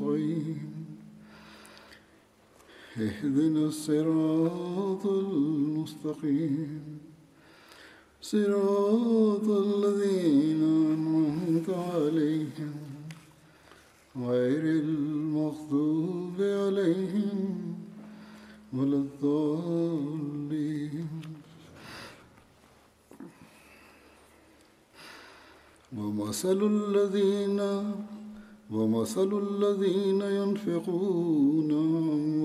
[0.00, 0.86] نستعين
[2.96, 6.98] اهدنا الصراط المستقيم.
[8.22, 10.62] صراط الذين
[10.94, 12.74] أنعمت عليهم.
[14.16, 17.74] غير المغضوب عليهم
[18.72, 20.30] ولا الضالين.
[25.96, 27.60] ومثل الذين
[28.72, 31.70] ومثل الذين ينفقون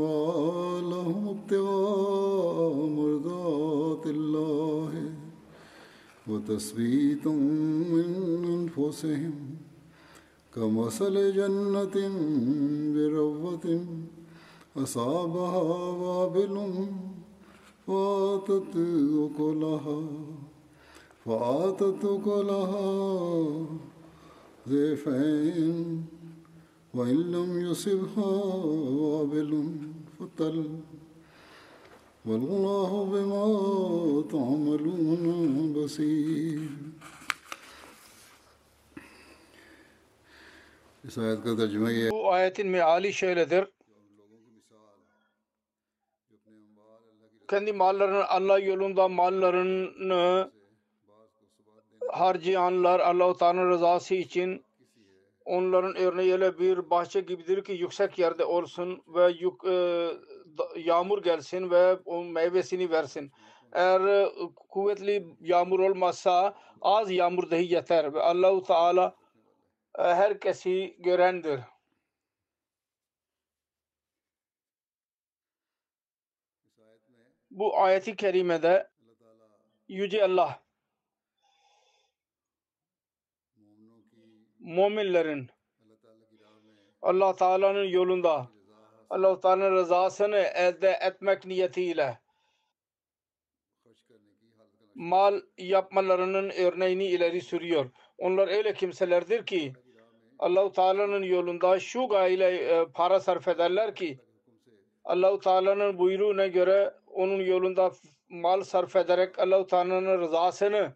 [0.06, 5.12] أموالهم ابتغاء مرضات الله
[6.28, 8.10] وتثبيتا من
[8.58, 9.36] أنفسهم
[10.56, 11.98] كمثل جنة
[12.96, 13.86] بربوة
[14.78, 16.56] أصابها وابل
[17.88, 18.76] فآتت
[19.26, 20.02] أكلها
[21.26, 22.88] فآتت أكلها
[24.70, 26.15] ضيفين
[26.96, 28.32] وإن لم يصبها
[29.04, 29.52] وابل
[30.20, 30.58] فتل
[32.26, 33.46] والله بما
[34.32, 36.60] تعملون بصير
[42.12, 43.68] Bu ayetin meali şöyledir.
[47.50, 50.52] Kendi mallarını Allah yolunda mallarını
[52.12, 54.65] harcayanlar Allah-u Teala'nın rızası için
[55.46, 60.10] onların örneğiyle bir bahçe gibidir ki yüksek yerde olsun ve yük, e,
[60.76, 63.32] yağmur gelsin ve o meyvesini versin.
[63.72, 64.30] Eğer e,
[64.70, 69.16] kuvvetli yağmur olmazsa az yağmur dahi yeter ve Allah-u Teala
[70.00, 71.60] e, herkesi görendir.
[77.52, 78.90] Bu ayeti kerimede
[79.88, 80.65] Yüce Allah
[84.66, 85.50] müminlerin
[87.02, 88.48] Allah Teala'nın yolunda
[89.10, 92.20] Allah Teala'nın rızasını elde etmek niyetiyle
[94.96, 97.92] mal yapmalarının örneğini ileri sürüyor.
[98.18, 99.74] Onlar öyle kimselerdir ki
[100.40, 104.20] Allah Teala'nın yolunda şu gayeyle e, para sarf ederler ki
[105.04, 107.92] Allah Teala'nın buyruğuna göre onun yolunda
[108.30, 110.94] mal sarf ederek Allah Teala'nın rızasını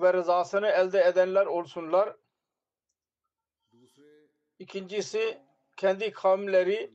[0.00, 2.16] ve rızasını elde edenler olsunlar.
[4.58, 5.38] İkincisi
[5.76, 6.90] kendi kavimleri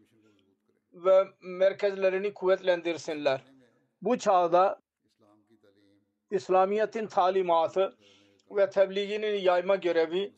[0.93, 3.41] ve merkezlerini kuvvetlendirsinler.
[4.01, 4.79] Bu çağda
[6.31, 7.97] İslamiyet'in talimatı
[8.51, 10.33] ve tebliğinin yayma görevi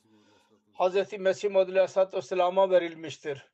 [0.79, 1.19] Hz.
[1.19, 3.45] Mesih Muhammed Aleyhisselatü Vesselam'a verilmiştir.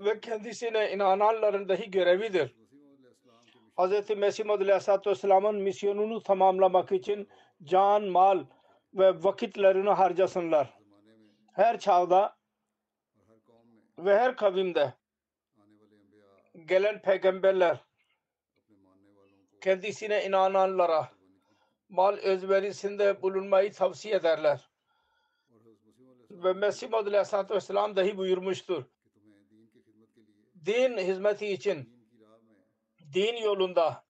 [0.00, 2.54] Ve kendisine inananların dahi görevidir.
[3.78, 4.10] Hz.
[4.16, 7.28] Mesih Muhammed Aleyhisselatü Vesselam'ın misyonunu tamamlamak için
[7.62, 8.44] can, mal
[8.94, 10.83] ve vakitlerini harcasınlar.
[11.54, 12.36] Her çağda
[13.98, 14.94] ve her kavimde
[16.66, 17.84] gelen peygamberler
[19.60, 21.12] kendisine inananlara
[21.88, 24.70] mal özverisinde bulunmayı tavsiye ederler.
[26.30, 28.84] Ve Mesih Muhammed Aleyhisselatü Vesselam dahi buyurmuştur.
[30.66, 32.08] Din hizmeti için
[33.12, 34.04] din yolunda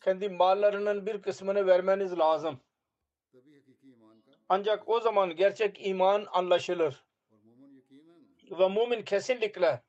[0.00, 2.60] kendi mallarının bir kısmını vermeniz lazım.
[4.48, 7.04] Ancak o zaman gerçek iman anlaşılır.
[8.50, 9.82] Ve mümin kesinlikle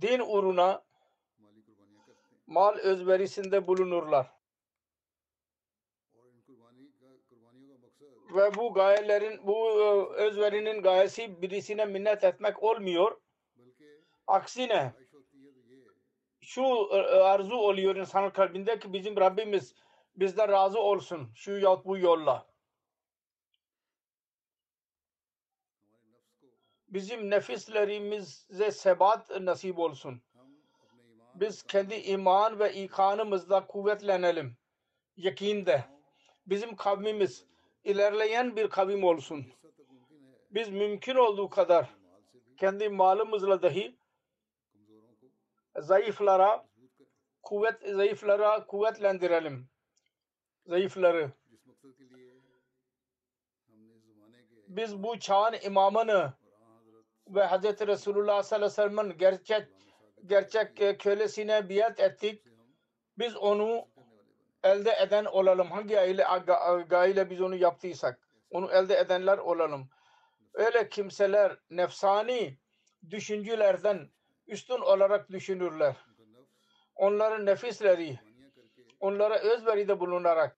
[0.00, 0.84] din uğruna
[2.46, 4.30] mal özverisinde bulunurlar.
[8.34, 13.20] Ve bu gayelerin, bu e, özverinin gayesi birisine minnet etmek olmuyor.
[14.26, 14.92] Aksine
[16.40, 16.62] şu
[16.92, 19.74] e, arzu oluyor insanın kalbinde ki bizim Rabbimiz
[20.16, 22.51] bizden razı olsun şu yahut bu yolla.
[26.92, 30.22] Bizim nefislerimize sebat nasip olsun.
[31.34, 34.56] Biz kendi iman ve ikanımızda kuvvetlenelim.
[35.16, 35.84] Yakinde.
[36.46, 37.46] Bizim kavmimiz
[37.84, 39.46] ilerleyen bir kavim olsun.
[40.50, 41.90] Biz mümkün olduğu kadar
[42.56, 43.96] kendi malımızla dahi
[45.76, 46.66] zayıflara
[47.42, 49.68] kuvvet zayıflara kuvvetlendirelim.
[50.66, 51.32] Zayıfları.
[54.68, 56.32] Biz bu çağın imamını
[57.34, 57.86] ve Hz.
[57.86, 59.68] Resulullah sallallahu aleyhi ve sellem'in gerçek
[60.26, 62.44] gerçek e, kölesine biat ettik.
[63.18, 63.88] Biz onu
[64.62, 65.70] elde eden olalım.
[65.70, 66.26] Hangi aile,
[66.88, 68.20] gayle biz onu yaptıysak
[68.50, 69.88] onu elde edenler olalım.
[70.54, 72.58] Öyle kimseler nefsani
[73.10, 74.08] düşüncelerden
[74.46, 75.96] üstün olarak düşünürler.
[76.94, 78.18] Onların nefisleri
[79.00, 80.56] onlara özveride bulunarak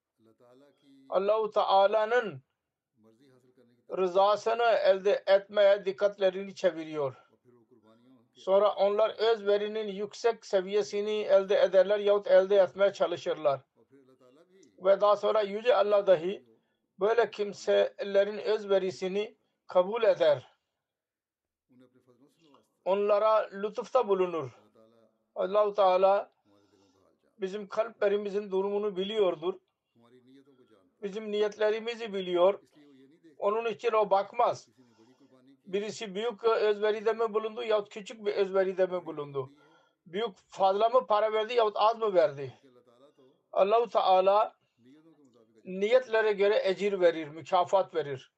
[1.08, 2.42] Allahu Teala'nın
[3.90, 7.16] rızasını elde etmeye dikkatlerini çeviriyor.
[8.34, 13.60] Sonra onlar özverinin yüksek seviyesini elde ederler yahut elde etmeye çalışırlar.
[14.78, 16.44] Ve daha sonra Yüce Allah dahi
[17.00, 19.36] böyle kimselerin özverisini
[19.66, 20.54] kabul eder.
[22.84, 24.50] Onlara lütufta bulunur.
[25.34, 26.30] Allahu Teala
[27.40, 29.54] bizim kalplerimizin durumunu biliyordur.
[31.02, 32.60] Bizim niyetlerimizi biliyor.
[33.38, 34.68] Onun için o bakmaz.
[35.66, 39.52] Birisi büyük özveride mi bulundu yahut küçük bir özveride mi bulundu?
[40.06, 42.58] Büyük fazla mı para verdi yahut az mı verdi?
[43.52, 44.54] Allahu Teala
[45.64, 48.32] niyetlere göre ecir verir, mükafat verir.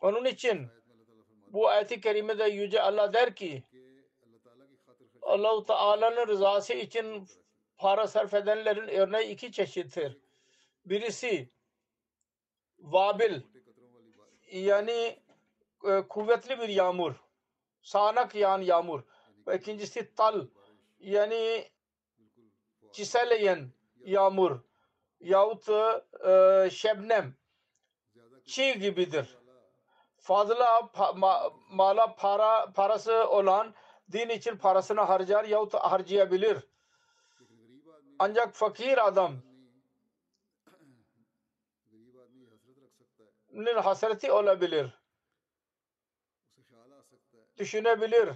[0.00, 0.68] Onun için
[1.46, 3.64] bu ayet-i kerimede Yüce Allah der ki
[5.22, 7.26] Allah-u Teala'nın rızası için
[7.78, 10.18] para sarf edenlerin örneği iki çeşittir.
[10.84, 11.50] Birisi
[12.80, 13.42] vabil
[14.52, 15.22] yani
[15.84, 17.14] e, kuvvetli bir yağmur.
[17.82, 19.02] Sağanak yağan yağmur.
[19.46, 20.46] Ve ikincisi tal
[21.00, 21.68] yani
[22.92, 23.72] çiseleyen
[24.04, 24.60] yağmur
[25.20, 25.68] yahut
[26.26, 27.34] e, şebnem
[28.44, 29.38] çiğ gibidir.
[30.16, 33.74] Fazla pa, ma, mala para parası olan
[34.12, 36.68] din için parasını harcar yahut harcayabilir.
[38.18, 39.49] Ancak fakir adam
[43.76, 45.00] hasreti olabilir.
[47.58, 48.28] Düşünebilir.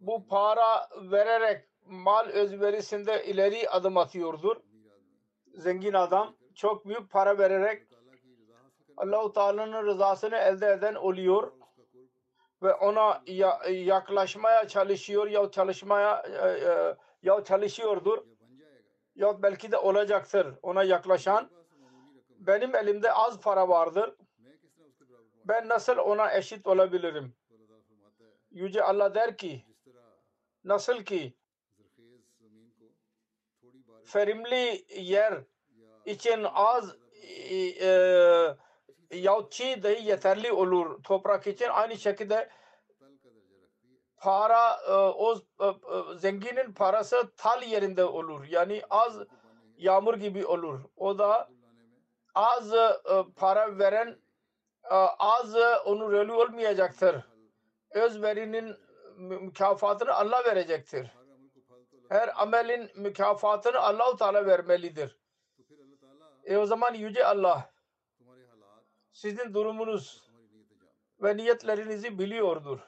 [0.00, 4.56] Bu para vererek mal özverisinde ileri adım atıyordur.
[5.54, 7.86] Zengin adam çok büyük para vererek
[8.96, 11.52] Allahu Teala'nın rızasını elde eden oluyor
[12.62, 13.22] ve ona
[13.70, 16.22] yaklaşmaya çalışıyor ya çalışmaya
[17.22, 18.24] ya çalışıyordur
[19.14, 21.50] ya belki de olacaktır ona yaklaşan
[22.46, 24.14] benim elimde az para vardır
[25.44, 27.34] ben nasıl ona eşit olabilirim
[28.50, 29.64] Yüce Allah der ki
[30.64, 31.34] nasıl ki
[34.14, 35.44] verimli yer
[36.06, 36.96] için az
[37.50, 37.56] e,
[39.10, 41.68] e, çiğ dahi yeterli olur toprak için.
[41.68, 42.50] Aynı şekilde
[44.16, 48.44] para e, o e, e, zenginin parası tal yerinde olur.
[48.44, 49.18] Yani az
[49.76, 50.80] yağmur gibi olur.
[50.96, 51.48] O da
[52.34, 52.98] az e,
[53.36, 54.18] para veren
[54.90, 57.16] e, az onu rolü olmayacaktır.
[57.90, 58.76] Özverinin
[59.18, 61.10] mükafatını Allah verecektir.
[62.08, 65.18] Her amelin mükafatını Allah-u Teala vermelidir.
[66.44, 67.70] E o zaman Yüce Allah
[69.12, 70.30] sizin durumunuz
[71.22, 72.78] ve niyetlerinizi biliyordur.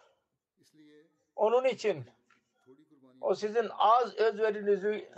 [1.37, 2.05] Onun için
[3.21, 5.13] o sizin az özverinizi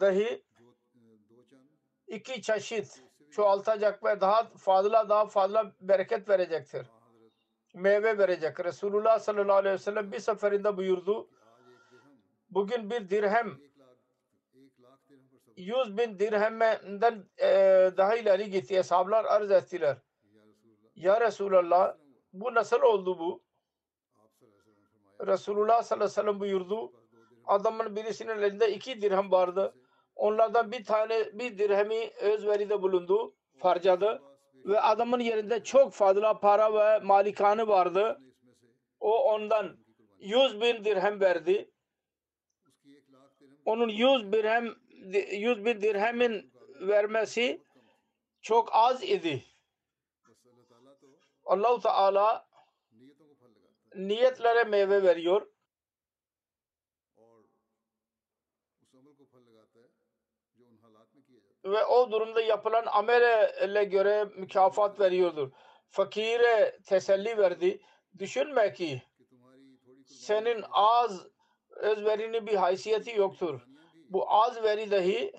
[0.00, 0.44] dahi
[2.06, 6.86] iki çeşit çoğaltacak ve daha fazla daha fazla bereket verecektir.
[7.74, 8.64] Meyve verecek.
[8.64, 11.28] Resulullah sallallahu aleyhi ve sellem bir seferinde buyurdu.
[12.50, 13.58] Bugün bir dirhem
[15.56, 17.48] 100 bin dirhemden e,
[17.96, 18.76] daha ileri gitti.
[18.76, 19.96] Hesaplar arz ettiler.
[20.96, 21.96] Ya Resulallah
[22.32, 23.42] bu nasıl oldu bu?
[25.26, 26.92] Resulullah sallallahu aleyhi ve sellem buyurdu.
[27.46, 29.74] Adamın birisinin elinde iki dirhem vardı.
[30.20, 33.34] Onlardan bir tane bir dirhemi özveride bulundu.
[33.58, 34.22] Farcadı.
[34.64, 38.20] Ve adamın yerinde çok fazla para ve malikanı vardı.
[39.00, 39.76] O ondan
[40.18, 41.70] 100 bin dirhem verdi.
[43.64, 44.74] Onun 100 dirhem
[45.30, 47.62] 100 bin dirhemin vermesi
[48.42, 49.44] çok az idi.
[51.44, 52.46] Allah-u Teala
[53.94, 55.49] niyetlere meyve veriyor.
[61.64, 65.50] Ve o durumda yapılan amele göre mükafat veriyordur.
[65.88, 67.80] Fakire teselli verdi.
[68.18, 69.02] Düşünme ki
[70.06, 71.26] senin az
[71.70, 73.66] özverinin bir haysiyeti yoktur.
[74.08, 75.32] Bu az veri dahi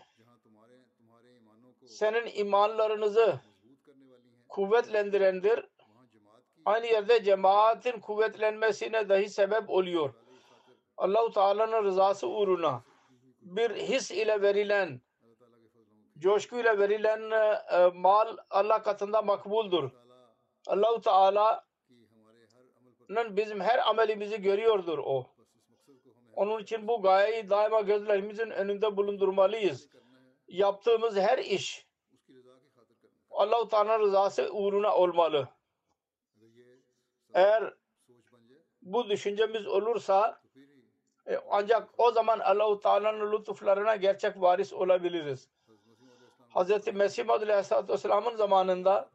[1.87, 3.39] senin imanlarınızı
[4.49, 5.69] kuvvetlendirendir.
[6.65, 10.13] Aynı yerde cemaatin kuvvetlenmesine dahi sebep oluyor.
[10.97, 12.83] Allahu Teala'nın rızası uğruna
[13.41, 15.01] bir his ile verilen
[16.21, 17.31] coşku ile verilen
[17.71, 19.89] e, mal Allah katında makbuldur.
[20.67, 21.63] Allahu Teala'nın
[23.37, 25.27] bizim her amelimizi görüyordur o.
[26.35, 29.89] Onun için bu gayeyi daima gözlerimizin önünde bulundurmalıyız.
[30.47, 31.87] Yaptığımız her iş
[33.31, 35.49] Allah-u Teala'nın rızası uğruna olmalı.
[37.33, 37.73] Eğer
[38.81, 40.41] bu düşüncemiz olursa
[41.27, 45.49] e, ancak o zaman Allah-u Teala'nın lütuflarına gerçek varis olabiliriz.
[46.55, 46.93] Hz.
[46.93, 49.09] Mesih Maud Aleyhisselatü Vesselam'ın zamanında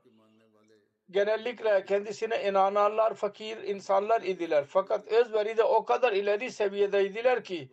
[1.10, 4.64] genellikle kendisine inananlar fakir insanlar idiler.
[4.68, 7.68] Fakat özveride o kadar ileri seviyedeydiler ki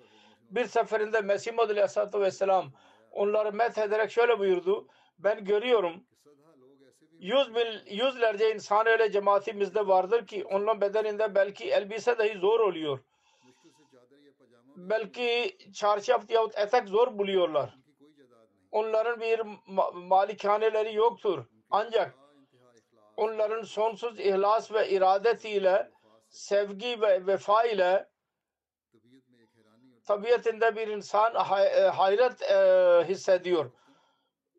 [0.50, 2.72] bir seferinde Mesih Maud Aleyhisselatü Vesselam
[3.12, 4.88] onları met ederek şöyle buyurdu.
[5.20, 6.04] Ben görüyorum
[7.24, 13.00] yüz bin, yüzlerce insan öyle cemaatimizde vardır ki onların bedeninde belki elbise dahi zor oluyor.
[14.76, 17.83] Belki çarşaf yahut etek zor buluyorlar.
[18.74, 21.46] Onların bir ma- malikaneleri yoktur.
[21.72, 22.16] Ancak
[23.18, 25.92] onların sonsuz ihlas ve iradetiyle
[26.30, 28.10] sevgi ve vefa ile
[30.08, 31.40] tabiatinde bir insan e,
[31.88, 32.56] hayret e,
[33.08, 33.72] hissediyor.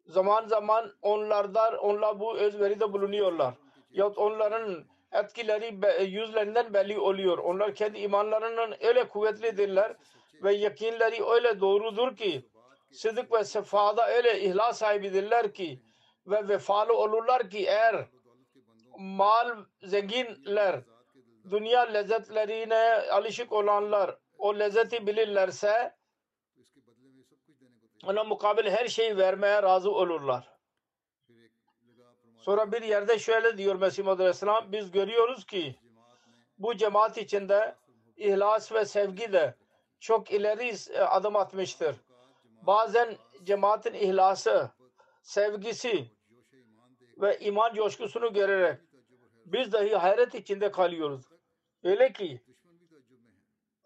[0.06, 3.54] Zaman zaman onlardan onlar bu özveride bulunuyorlar.
[3.90, 5.78] Yahut onların etkileri
[6.10, 7.38] yüzlerinden belli oluyor.
[7.38, 9.96] Onlar kendi imanlarının öyle kuvvetlidirler
[10.42, 12.44] ve yakinleri öyle doğrudur ki
[12.94, 15.82] sıdık ve sefada öyle ihlas sahibidirler ki
[16.26, 18.06] ve vefalı olurlar ki eğer
[18.98, 20.80] mal zenginler
[21.50, 25.94] dünya lezzetlerine alışık olanlar o lezzeti bilirlerse
[28.06, 30.54] ona mukabil her şeyi vermeye razı olurlar.
[32.36, 35.76] Sonra bir yerde şöyle diyor Mesih Muhammed Aleyhisselam biz görüyoruz ki
[36.58, 37.74] bu cemaat içinde
[38.16, 39.54] ihlas ve sevgi de
[40.00, 41.96] çok ileri adım atmıştır.
[42.66, 44.70] Bazen cemaatin ihlası,
[45.22, 46.10] sevgisi
[47.16, 48.80] ve iman coşkusunu görerek
[49.44, 51.28] biz dahi hayret içinde kalıyoruz.
[51.82, 52.40] Öyle ki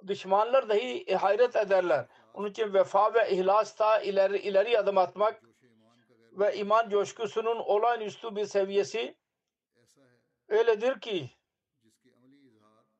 [0.06, 2.06] düşmanlar dahi hayret ederler.
[2.34, 5.42] Onun için vefa ve ihlasta ileri, ileri adım atmak
[6.32, 9.16] ve iman coşkusunun olağanüstü bir seviyesi
[10.48, 11.30] öyledir ki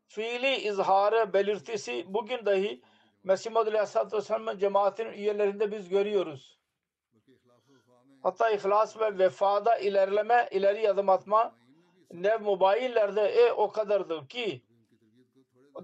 [0.07, 2.83] fiili izharı belirtisi bugün dahi
[3.23, 6.59] Mesih Muhammed Aleyhisselatü Vesselam'ın cemaatinin üyelerinde biz görüyoruz.
[8.23, 11.55] Hatta ihlas ve vefada ilerleme, ileri adım atma
[12.13, 14.63] ne mubayillerde e, o kadardır ki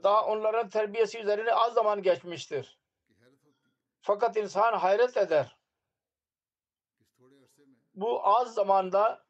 [0.02, 2.78] daha onların terbiyesi üzerine az zaman geçmiştir.
[4.00, 5.56] Fakat insan hayret eder.
[7.94, 9.24] Bu az zamanda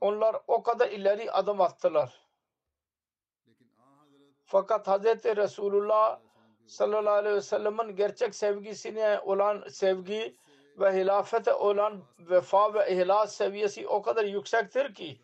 [0.00, 2.25] onlar o kadar ileri adım attılar.
[4.46, 5.04] Fakat Hz.
[5.36, 6.20] Resulullah
[6.66, 10.36] sallallahu aleyhi ve sellem'in gerçek sevgisine olan sevgi
[10.78, 15.20] ve hilafete olan vefa ve ihlas seviyesi o kadar yüksektir ki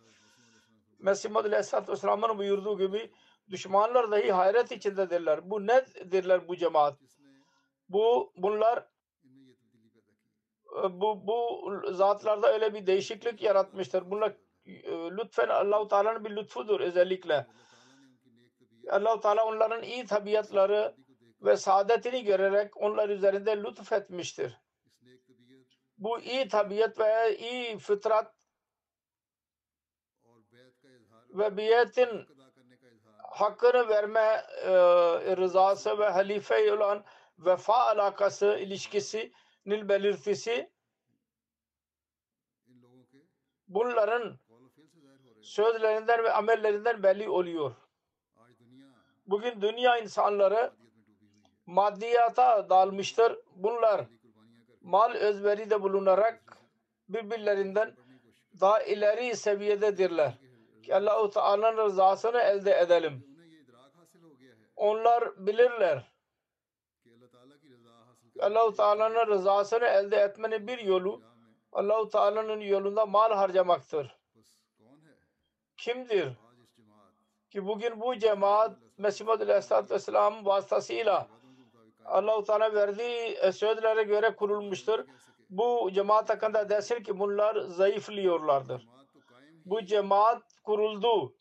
[0.99, 3.11] Mesih Muhammed Aleyhisselatü Vesselam'ın buyurduğu gibi
[3.50, 5.50] düşmanlar dahi hayret içindedirler.
[5.50, 6.99] Bu nedirler bu cemaat?
[7.88, 8.87] Bu bunlar
[10.91, 14.11] bu bu zatlarda öyle bir değişiklik yaratmıştır.
[14.11, 14.31] Bunlar
[14.67, 17.47] e, lütfen Allahu Teala'nın bir lütfudur özellikle.
[18.91, 20.97] Allahu Teala onların iyi tabiatları
[21.41, 24.61] ve saadetini görerek onlar üzerinde lütfetmiştir.
[25.99, 28.35] Bu iyi tabiat ve iyi fıtrat
[31.31, 32.27] ve biyetin
[33.23, 34.73] hakkını verme e,
[35.37, 37.05] rızası ve halife olan
[37.39, 40.73] vefa alakası ilişkisinin belirtisi
[43.69, 44.39] bunların
[45.43, 47.82] sözlerinden ve amellerinden belli oluyor.
[49.33, 50.73] Bugün dünya insanları
[51.67, 53.39] maddiyata dalmıştır.
[53.57, 54.07] Bunlar
[54.81, 56.59] mal özveride bulunarak
[57.09, 57.97] birbirlerinden
[58.61, 60.39] daha ileri seviyededirler.
[60.83, 63.27] Ki Allah-u Teala'nın rızasını elde edelim.
[64.77, 66.12] Onlar bilirler.
[68.41, 71.23] Allah-u Teala'nın rızasını elde etmenin bir yolu
[71.73, 74.17] Allah-u Teala'nın yolunda mal harcamaktır.
[75.77, 76.33] Kimdir?
[77.51, 81.28] Ki bugün bu cemaat Mesih Aleyhisselatü Vesselam vasıtasıyla
[82.04, 85.04] Allah-u Teala verdiği e, sözlere göre kurulmuştur.
[85.50, 88.88] Bu cemaat hakkında desin ki bunlar zayıflıyorlardır.
[89.64, 91.35] Bu cemaat kuruldu.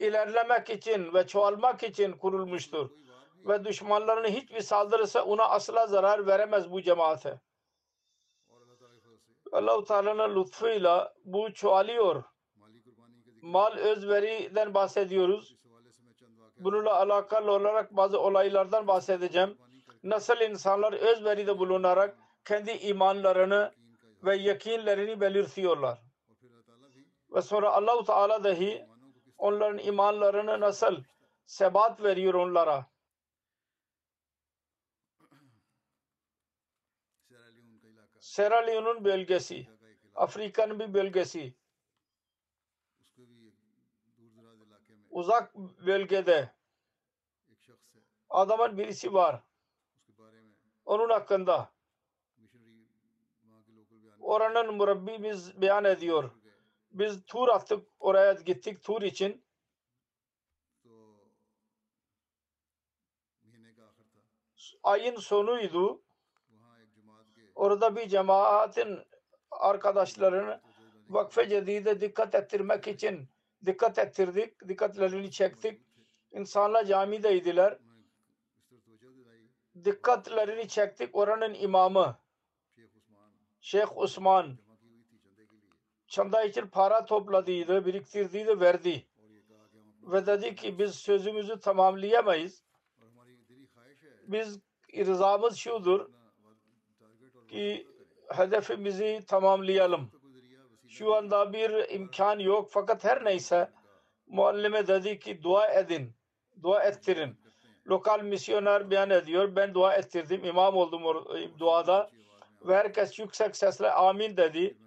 [0.00, 2.90] ilerlemek için ve çoğalmak için kurulmuştur.
[3.48, 7.40] Ve düşmanların hiçbir saldırısı ona asla zarar veremez bu cemaate.
[9.52, 12.24] Allah-u Teala'nın lütfuyla bu çoğalıyor.
[13.42, 15.57] Mal özveriden bahsediyoruz.
[16.58, 19.58] Bununla alakalı olarak bazı olaylardan bahsedeceğim.
[20.02, 23.72] Nasıl insanlar özveride bulunarak kendi imanlarını
[24.24, 25.98] ve yakinlerini belirtiyorlar.
[27.34, 28.86] Ve sonra Allah-u Teala dahi
[29.38, 30.96] onların imanlarını nasıl
[31.46, 32.86] sebat veriyor onlara.
[38.20, 39.66] Sierra Leone'un bölgesi,
[40.14, 41.54] Afrika'nın bir bölgesi,
[45.18, 45.54] uzak
[45.86, 46.52] bölgede
[48.30, 49.42] adamın birisi var.
[50.84, 51.72] Onun hakkında
[54.20, 56.30] oranın murabbimiz beyan ediyor.
[56.90, 59.44] Biz tur attık oraya gittik tur için.
[64.82, 66.02] Ayın sonuydu.
[67.54, 68.98] Orada bir cemaatin
[69.50, 70.60] arkadaşlarını
[71.08, 73.28] vakfe cedide dikkat ettirmek için
[73.66, 74.68] dikkat ettirdik.
[74.68, 75.82] Dikkatlerini çektik.
[76.32, 77.78] İnsanlar camideydiler.
[79.84, 81.16] Dikkatlerini çektik.
[81.16, 82.18] Oranın imamı
[83.60, 84.58] Şeyh Osman
[86.06, 89.06] çanda için para topladıydı, biriktirdiydi, verdi.
[90.02, 92.62] Ve dedi ki biz sözümüzü tamamlayamayız.
[94.22, 94.60] Biz
[94.96, 96.10] rızamız şudur
[97.48, 97.86] ki
[98.28, 100.10] hedefimizi tamamlayalım.
[100.88, 103.70] Şu anda bir imkan yok fakat her neyse
[104.26, 106.12] muallime dedi ki dua edin,
[106.62, 107.40] dua ettirin.
[107.86, 109.56] Lokal misyoner beyan ediyor.
[109.56, 111.02] Ben dua ettirdim, imam oldum
[111.58, 112.10] duada
[112.62, 114.78] ve herkes yüksek sesle amin dedi.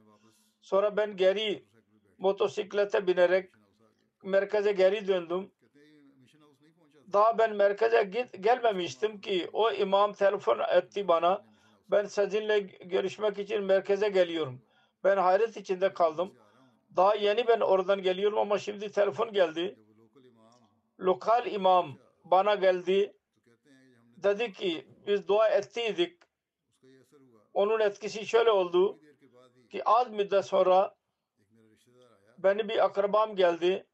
[0.62, 1.65] Sonra ben geri
[2.17, 3.50] motosiklete binerek
[4.24, 5.51] merkeze geri döndüm.
[7.14, 11.46] Daha ben merkeze git, gelmemiştim ki o imam telefon etti bana.
[11.92, 14.61] Ben sizinle görüşmek için merkeze geliyorum.
[15.03, 16.33] Ben hayret içinde kaldım.
[16.96, 19.75] Daha yeni ben oradan geliyorum ama şimdi telefon geldi.
[21.00, 23.14] Lokal imam bana geldi.
[24.18, 26.18] Dedi ki biz dua ettiydik.
[27.53, 29.00] Onun etkisi şöyle oldu
[29.72, 30.96] ki az müddet sonra
[32.37, 33.85] beni bir akrabam geldi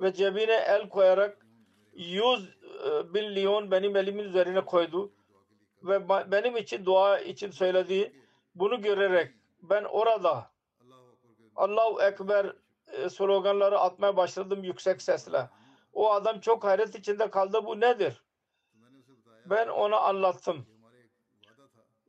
[0.00, 1.46] ve cebine el koyarak
[1.92, 5.12] 100 e, bin liyon benim elimin üzerine koydu
[5.82, 8.12] ve benim için dua için söyledi.
[8.54, 9.34] Bunu görerek
[9.70, 10.50] ben orada
[11.56, 12.52] Allahu Ekber
[12.92, 15.50] e, sloganları atmaya başladım yüksek sesle.
[15.92, 17.64] O adam çok hayret içinde kaldı.
[17.64, 18.22] Bu nedir?
[19.46, 20.66] Ben ona anlattım.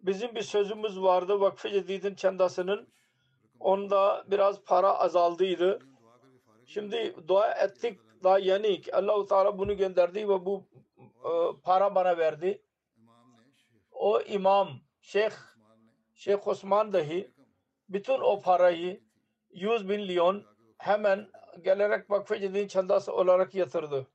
[0.01, 2.87] Bizim bir sözümüz vardı Vakfı Cedid'in çandasının.
[3.59, 5.79] Onda biraz para azaldıydı.
[6.65, 10.63] Şimdi dua ettik daha yeni Allah-u Teala bunu gönderdi ve bu
[11.01, 11.29] e,
[11.63, 12.61] para bana verdi.
[13.91, 14.69] O imam
[15.01, 15.31] Şeyh
[16.15, 17.34] Şeyh Osman dahi
[17.89, 19.01] bütün o parayı
[19.49, 20.43] 100 bin milyon
[20.77, 21.27] hemen
[21.61, 24.07] gelerek Vakfı Cedid'in çandası olarak yatırdı.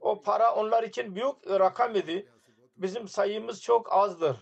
[0.00, 2.32] O para onlar için büyük rakam idi.
[2.76, 4.36] Bizim sayımız çok azdır.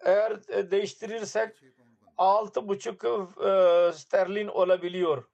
[0.00, 1.62] Eğer e, değiştirirsek
[2.18, 5.24] altı buçuk e, sterlin olabiliyor.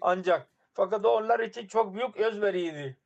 [0.00, 2.98] Ancak fakat onlar için çok büyük özveriydi.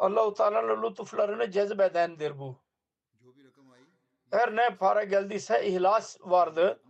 [0.00, 2.56] Allah-u Teala'nın lütuflarını cezbedendir bu.
[4.30, 6.82] Her ne para geldiyse ihlas vardı.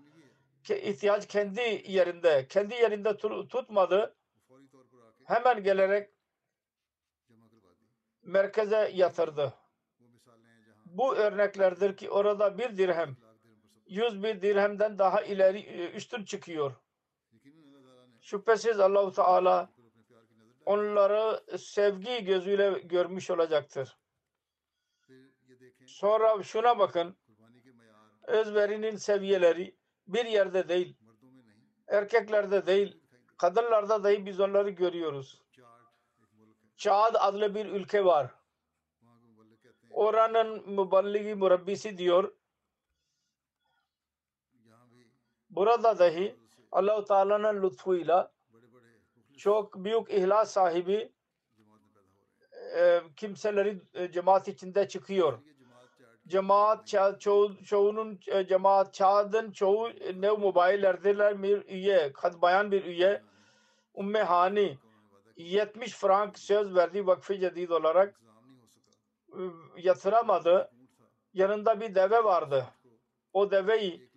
[0.64, 4.16] Ki ihtiyaç kendi yerinde, kendi yerinde tu- tutmadı.
[5.24, 6.10] Hemen gelerek
[8.22, 9.54] merkeze yatırdı.
[10.84, 13.16] Bu örneklerdir ki orada bir dirhem
[13.86, 16.72] 100 bir dirhemden daha ileri e, üstün çıkıyor.
[18.20, 19.70] Şüphesiz Allahu Teala
[20.66, 23.98] onları sevgi gözüyle görmüş olacaktır.
[25.86, 27.16] Sonra şuna bakın.
[28.22, 30.96] Özverinin seviyeleri bir yerde değil.
[31.88, 33.00] Erkeklerde değil.
[33.38, 35.42] Kadınlarda dahi biz onları görüyoruz.
[36.76, 38.34] Çad adlı bir ülke var.
[39.90, 42.34] Oranın müballigi murabbisi diyor.
[45.50, 46.36] Burada dahi
[46.72, 48.32] Allah-u Teala'nın lütfuyla
[49.40, 51.12] çok büyük ihlas sahibi
[52.76, 55.38] e, kimseleri e, cemaat içinde çıkıyor.
[56.26, 62.72] Cemaat ço- çoğu, çoğunun e, cemaat çağının çoğu e, ne mobillerdiler bir üye, kad bayan
[62.72, 63.22] bir üye
[63.94, 64.78] Umme Hani
[65.36, 68.20] 70 frank söz verdi vakfı cedid olarak
[69.32, 69.40] e,
[69.76, 70.70] yatıramadı.
[71.32, 72.66] Yanında bir deve vardı.
[73.32, 74.10] O deveyi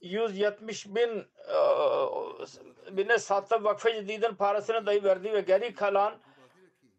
[0.00, 1.26] 170 bin
[2.88, 6.14] e, bine sattı vakfı cedidin parasını dahi verdi ve geri kalan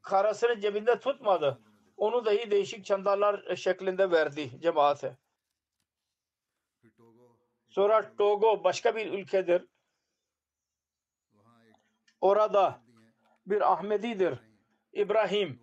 [0.02, 1.60] karasını cebinde tutmadı.
[1.98, 5.17] Onu dahi değişik çandalar şeklinde verdi cemaate.
[7.69, 9.65] Sonra Togo başka bir ülkedir.
[12.21, 12.82] Orada
[13.45, 14.39] bir Ahmedidir.
[14.93, 15.60] İbrahim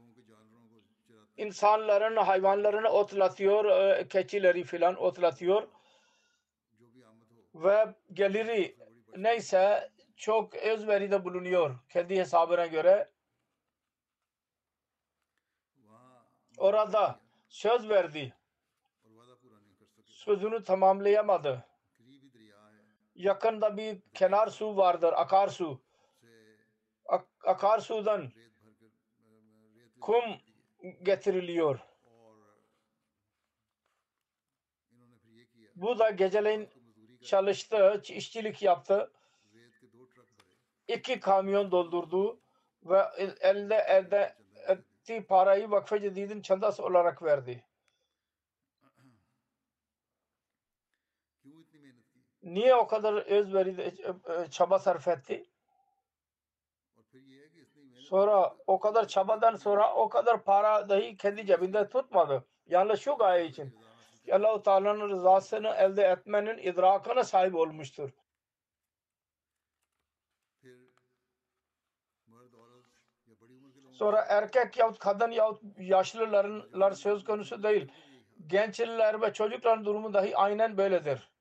[1.36, 5.68] insanların hayvanlarını otlatıyor, e, keçileri filan otlatıyor
[7.54, 8.76] ve geliri
[9.16, 9.90] neyse
[10.22, 13.10] çok özveride bulunuyor kendi hesabına göre.
[16.58, 18.34] Orada söz verdi.
[20.06, 21.64] Sözünü tamamlayamadı.
[23.14, 25.82] Yakında bir kenar su vardır, akarsu.
[27.06, 28.32] Ak akarsudan
[30.00, 30.24] kum
[31.02, 31.78] getiriliyor.
[35.76, 36.68] Bu da geceleyin
[37.22, 39.12] çalıştı, işçilik yaptı.
[40.94, 42.40] İki kamyon doldurdu
[42.84, 43.02] ve
[43.40, 44.36] elde elde
[44.68, 47.64] ettiği parayı vakfe cedidin çandası olarak verdi.
[52.42, 53.94] Niye o kadar özveri
[54.50, 55.46] çaba sarf etti?
[58.08, 62.44] Sonra o kadar çabadan sonra o kadar para dahi kendi cebinde tutmadı.
[62.66, 63.78] Yalnız şu gaye için.
[64.32, 68.10] Allah-u Teala'nın rızasını elde etmenin idrakına sahip olmuştur.
[73.92, 77.92] Sonra erkek yahut kadın yahut yaşlıların söz konusu değil.
[78.46, 81.32] Gençler ve çocukların durumu dahi aynen böyledir.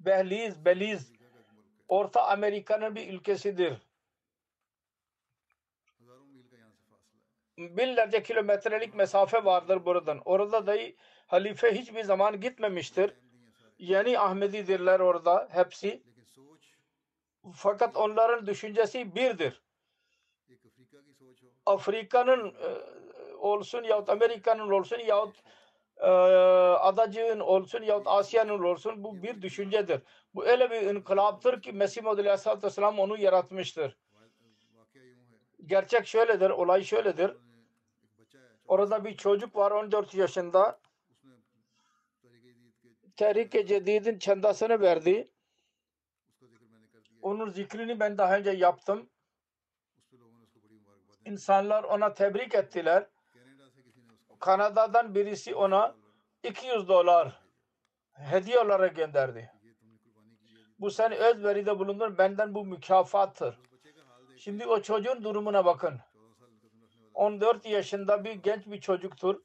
[0.00, 1.12] Behliz, Beliz
[1.88, 3.78] Orta Amerika'nın bir ülkesidir.
[7.58, 10.22] Binlerce kilometrelik mesafe vardır buradan.
[10.24, 13.14] Orada dahi halife hiçbir zaman gitmemiştir.
[13.78, 16.13] Yeni Ahmedidirler orada hepsi.
[17.52, 19.62] Fakat onların düşüncesi birdir.
[21.66, 22.68] Afrika'nın e,
[23.34, 25.36] olsun yahut Amerika'nın olsun yahut
[25.96, 30.02] e, adacığın olsun yahut Asya'nın olsun bu bir düşüncedir.
[30.34, 33.96] Bu öyle bir inkılaptır ki Mesih Muhammed Aleyhisselatü Vesselam onu yaratmıştır.
[35.66, 37.36] Gerçek şöyledir, olay şöyledir.
[38.66, 40.80] Orada bir çocuk var 14 yaşında.
[43.16, 45.33] Tehrik-i Cedid'in çandasını verdi.
[47.24, 49.10] Onun zikrini ben daha önce yaptım.
[51.24, 53.06] İnsanlar ona tebrik ettiler.
[54.40, 55.94] Kanada'dan birisi ona
[56.42, 57.40] 200 dolar
[58.12, 59.52] hediye olarak gönderdi.
[60.78, 62.18] Bu sen özveride bulundun.
[62.18, 63.58] Benden bu mükafattır.
[64.36, 66.00] Şimdi o çocuğun durumuna bakın.
[67.14, 69.42] 14 yaşında bir genç bir çocuktur.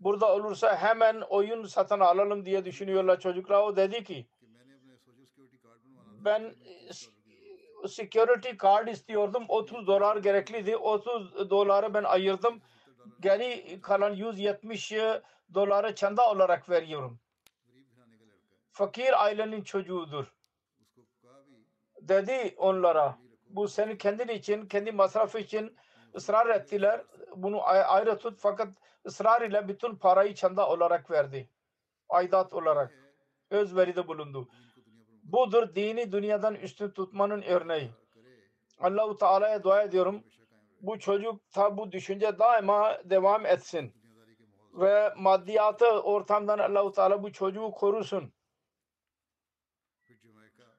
[0.00, 3.62] Burada olursa hemen oyun satın alalım diye düşünüyorlar çocuklar.
[3.62, 4.26] O dedi ki
[6.24, 6.54] ben
[7.88, 9.44] security card istiyordum.
[9.48, 10.76] 30 dolar gerekliydi.
[10.76, 12.60] 30 doları ben ayırdım.
[13.20, 14.92] Geri kalan 170
[15.54, 17.20] doları çanda olarak veriyorum.
[18.70, 20.32] Fakir ailenin çocuğudur.
[22.00, 25.76] Dedi onlara bu senin kendin için, kendi masrafı için
[26.14, 27.04] ısrar ettiler.
[27.36, 28.68] Bunu ayrı tut fakat
[29.06, 31.50] ısrar ile bütün parayı çanda olarak verdi.
[32.08, 32.94] Aidat olarak.
[33.50, 34.48] Özveride bulundu.
[35.32, 37.90] Budur dini dünyadan üstün tutmanın örneği.
[38.78, 40.24] Allahu Teala'ya dua ediyorum.
[40.80, 43.94] Bu çocuk ta bu düşünce daima devam etsin.
[44.72, 48.32] Ve maddiyatı ortamdan Allahu Teala bu çocuğu korusun.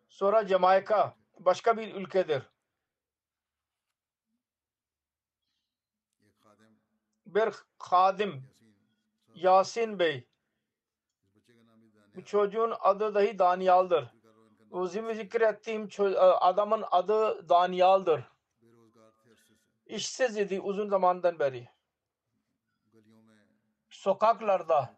[0.09, 2.43] Sonra Jamaika başka bir ülkedir.
[7.25, 8.43] Bir hadim
[9.35, 10.27] Yasin Bey
[12.15, 14.20] bu çocuğun adı dahi Daniel'dir.
[14.71, 18.23] Uzun zikrettiğim adamın adı Daniel'dir.
[19.85, 21.69] İşsiz idi uzun zamandan beri.
[23.89, 24.97] Sokaklarda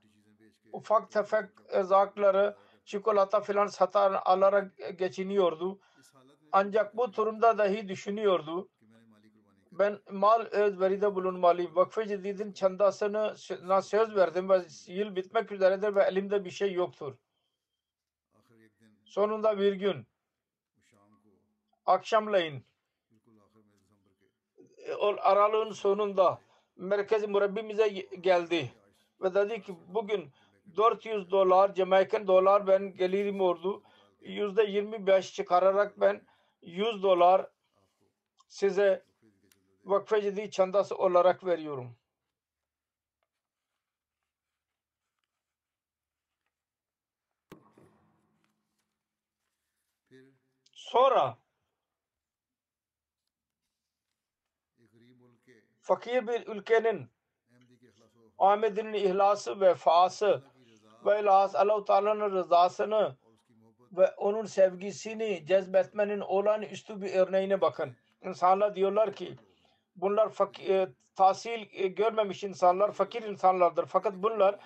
[0.72, 5.80] ufak tefek erzakları çikolata filan satar alarak geçiniyordu.
[6.52, 8.70] Ancak bu durumda dahi düşünüyordu.
[9.72, 11.76] Ben mal özveride bulunmalıyım.
[11.76, 13.36] Vakfı Cedid'in çandasını
[13.84, 17.18] söz verdim ve yıl bitmek üzeredir ve elimde bir şey yoktur.
[19.14, 20.08] Sonunda bir gün.
[21.86, 22.66] Akşamleyin.
[25.22, 26.42] Aralığın sonunda
[26.76, 27.88] merkezi mürebbimize
[28.22, 28.74] geldi
[29.22, 30.32] ve dedi ki bugün
[30.78, 33.84] 400 dolar Jamaikan dolar ben gelirim oldu.
[34.22, 36.22] yüzde 25 çıkararak ben
[36.62, 37.48] 100 dolar
[38.48, 39.04] size
[39.86, 41.96] vakfe ciddi çandası olarak veriyorum.
[50.94, 51.38] Sonra
[55.82, 57.10] fakir bir ülkenin
[58.38, 60.44] Ahmet'in ihlası, vefası
[61.06, 63.18] ve ilas Allah-u Teala'nın rızasını
[63.92, 67.96] ve onun sevgisini cezbetmenin olan üstü bir örneğine bakın.
[68.22, 69.36] İnsanlar diyorlar ki
[69.96, 73.86] bunlar fakir, e, tahsil e, görmemiş insanlar, fakir insanlardır.
[73.86, 74.60] Fakat bunlar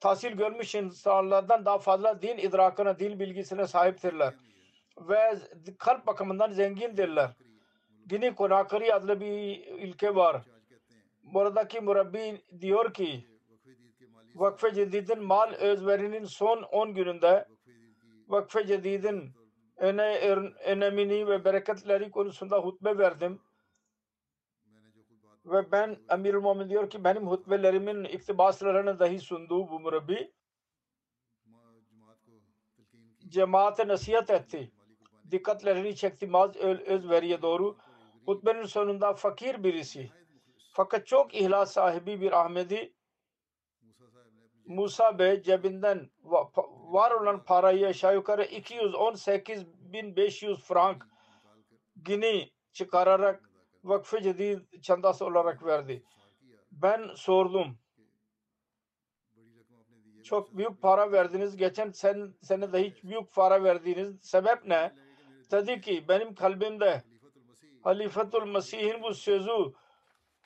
[0.00, 4.34] tahsil görmüş insanlardan daha fazla din idrakına, dil bilgisine sahiptirler
[5.08, 5.38] ve
[5.78, 7.30] kalp bakımından zengindirler.
[8.08, 10.42] Gini Konakri adlı bir ülke var.
[11.22, 13.26] Buradaki murabbi diyor ki
[14.34, 17.48] Vakfe Cedid'in mal özverinin son 10 gününde
[18.28, 19.32] Vakfe Cedid'in
[20.64, 23.40] önemini ve bereketleri konusunda hutbe verdim.
[25.44, 30.32] Ve ben Amir Muhammed diyor ki benim hutbelerimin iktibaslarını dahi sundu bu murabbi.
[33.28, 34.72] Cemaate nasihat etti
[35.32, 37.76] dikkatlerini çekti maz özveriye doğru.
[38.26, 40.10] Hutbenin sonunda fakir birisi
[40.72, 42.94] fakat çok ihlas sahibi bir Ahmedi
[44.66, 46.10] Musa Bey cebinden
[46.92, 51.06] var olan parayı aşağı yukarı 218.500 frank
[52.04, 53.50] gini çıkararak
[53.84, 56.02] vakfı cedid çandası olarak verdi.
[56.72, 57.78] Ben sordum.
[60.24, 61.56] Çok büyük para verdiniz.
[61.56, 64.92] Geçen sen sene de hiç büyük para verdiğiniz sebep ne?
[65.52, 67.02] Dedi ki benim kalbimde
[67.82, 69.72] Halifetul Mesih'in bu sözü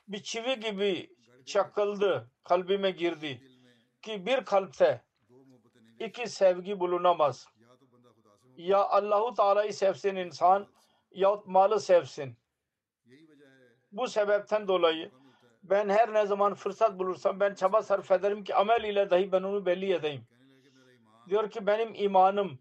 [0.07, 1.15] bir çivi gibi
[1.45, 3.41] çakıldı, kalbime girdi.
[4.01, 5.01] Ki bir kalpte
[5.99, 7.47] iki sevgi bulunamaz.
[8.57, 10.67] Ya Allahu Teala'yı sevsin insan
[11.11, 12.37] yahut malı sevsin.
[13.91, 15.11] Bu sebepten dolayı
[15.63, 19.43] ben her ne zaman fırsat bulursam ben çaba sarf ederim ki amel ile dahi ben
[19.43, 20.27] onu belli edeyim.
[21.29, 22.59] Diyor ki benim imanım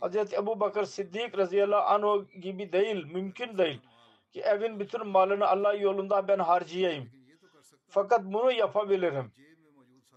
[0.00, 3.06] Hazreti Ebu Bakır Siddik radıyallahu anh gibi değil.
[3.06, 3.80] Mümkün değil.
[4.32, 7.10] Ki evin bütün malını Allah yolunda ben harcayayım.
[7.88, 9.32] Fakat bunu yapabilirim.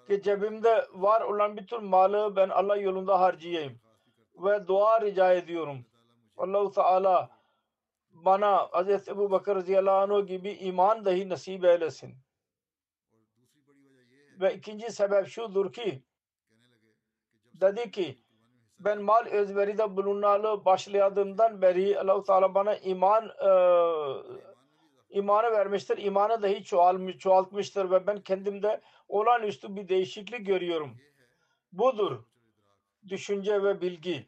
[0.08, 3.80] Ki cebimde var olan bütün malı ben Allah yolunda harcayayım.
[4.36, 5.86] Ve dua rica ediyorum.
[6.38, 7.30] Allahu Teala
[8.12, 12.16] bana Hazreti Ebu Bakır radıyallahu anh gibi iman dahi nasip eylesin.
[14.40, 16.04] Ve ikinci sebep şudur ki
[17.54, 18.18] dedi ki
[18.80, 23.52] ben mal özveride bulunalı başladığımdan beri Allah-u Teala bana iman e,
[25.10, 25.98] imanı vermiştir.
[25.98, 30.98] İmanı dahi çoğalmış, çoğaltmıştır ve ben kendimde olağanüstü bir değişiklik görüyorum.
[31.72, 32.24] Budur
[33.08, 34.28] düşünce ve bilgi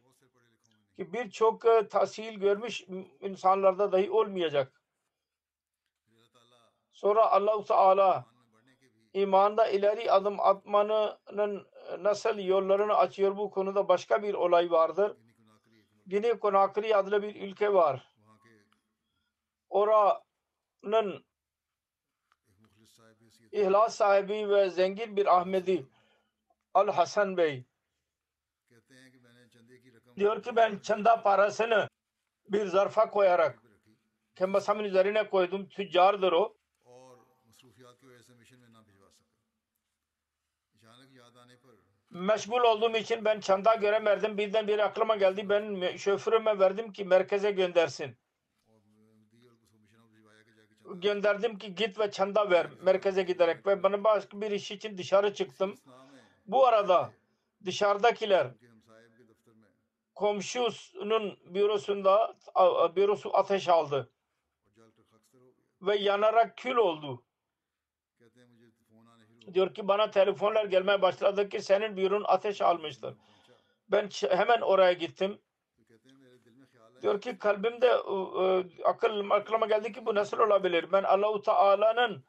[0.96, 2.86] ki birçok e, tahsil görmüş
[3.22, 4.82] insanlarda dahi olmayacak.
[6.92, 8.26] Sonra Allah-u Teala
[9.14, 11.68] imanda ileri adım atmanın
[11.99, 15.17] nasıl yollarını açıyor bu konuda başka bir olay vardır.
[16.08, 18.12] Gine Konakri adlı bir ülke var.
[19.69, 21.25] Oranın
[23.51, 25.89] İhlas sahibi ve zengin bir Ahmedi
[26.73, 27.65] Al Hasan Bey
[30.15, 31.88] diyor ki ben çanda parasını
[32.49, 33.60] bir zarfa koyarak
[34.36, 35.69] kembasamın üzerine koydum.
[35.69, 36.58] Tüccardır o.
[42.12, 44.38] meşgul olduğum için ben çanda göremedim.
[44.38, 45.50] Birden bir aklıma geldi.
[45.50, 48.17] Ben şoförüme verdim ki merkeze göndersin.
[50.95, 53.67] Gönderdim ki git ve çanda ver merkeze giderek.
[53.67, 55.76] Ve bana başka bir iş için dışarı çıktım.
[56.45, 57.12] Bu arada
[57.65, 58.47] dışarıdakiler
[60.15, 62.36] komşusunun bürosunda
[62.95, 64.12] bürosu ateş aldı
[65.82, 67.24] ve yanarak kül oldu.
[69.54, 73.15] Diyor ki bana telefonlar gelmeye başladı ki senin bir ateş almıştır.
[73.91, 75.39] Ben hemen oraya gittim.
[77.01, 80.91] Diyor ki kalbimde e, e, akıl aklıma geldi ki bu nasıl olabilir?
[80.91, 82.23] Ben Allahu Teala'nın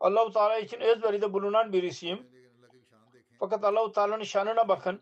[0.00, 2.26] Allahu Teala için özveride bulunan birisiyim.
[3.38, 5.00] Fakat Allahu Teala'nın şanına bakın.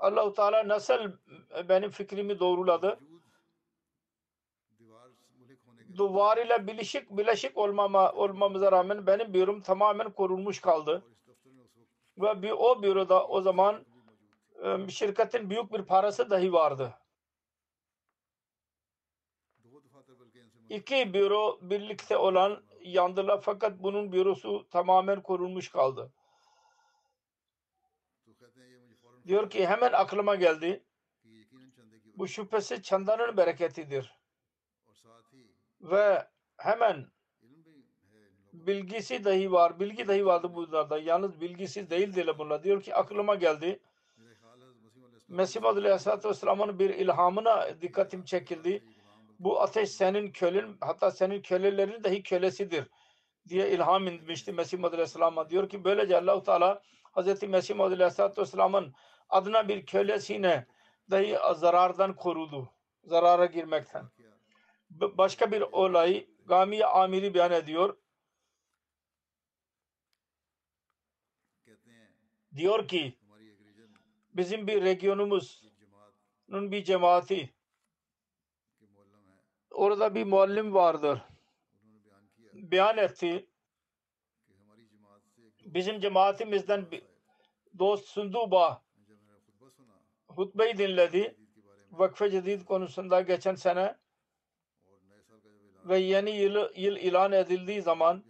[0.00, 1.12] Allahu Teala nasıl
[1.68, 2.98] benim fikrimi doğruladı?
[5.98, 11.02] duvarıyla bileşik bileşik olmama, olmamıza rağmen benim bürom tamamen korunmuş kaldı.
[12.18, 13.86] Ve bir, o büroda o zaman
[14.64, 16.94] e, şirketin büyük bir parası dahi vardı.
[20.68, 26.12] İki büro birlikte olan yandılar fakat bunun bürosu tamamen korunmuş kaldı.
[29.26, 30.84] Diyor ki hemen aklıma geldi.
[32.14, 34.17] Bu şüphesiz çandanın bereketidir
[35.80, 37.06] ve hemen
[38.52, 39.80] bilgisi dahi var.
[39.80, 40.98] Bilgi dahi vardı bunlarda.
[40.98, 42.62] Yalnız bilgisiz değildiler bunlar.
[42.62, 43.80] Diyor ki aklıma geldi.
[45.28, 48.84] Mesih Aleyhisselatü Vesselam'ın bir ilhamına dikkatim çekildi.
[49.38, 52.86] Bu ateş senin kölün hatta senin kölelerin dahi kölesidir
[53.48, 55.50] diye ilham inmişti Mesih Aleyhisselam'a.
[55.50, 56.82] Diyor ki böylece Allahu Teala
[57.16, 57.42] Hz.
[57.42, 58.94] Mesih Aleyhisselatü Vesselam'ın
[59.28, 60.66] adına bir kölesine
[61.10, 62.70] dahi zarardan korudu.
[63.04, 64.04] Zarara girmekten
[64.90, 67.96] başka bir olayı Gami Amiri beyan ediyor.
[72.56, 73.18] Diyor ki
[74.34, 77.54] bizim bir regionumuzun bir cemaati
[79.70, 81.22] orada bir muallim vardır.
[82.52, 83.46] Beyan etti.
[85.64, 87.02] Bizim cemaatimizden bir
[87.78, 88.82] dost Sunduba
[90.28, 91.36] hutbeyi dinledi.
[91.90, 93.96] Vakfe Cedid konusunda geçen sene
[95.88, 98.24] ve yeni yıl, yıl ilan edildiği zaman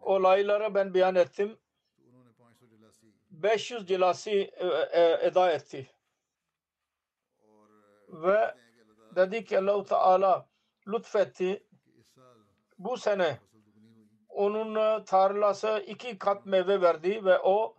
[0.00, 1.58] olaylara ben beyan ettim.
[3.30, 5.90] 500 cilasi e, e, eda etti.
[8.08, 8.54] Ve
[9.16, 10.46] dedi ki Allah-u Teala
[10.88, 11.66] lütfetti.
[12.78, 13.38] Bu sene
[14.28, 17.76] onun e, tarlası iki kat meyve verdi ve o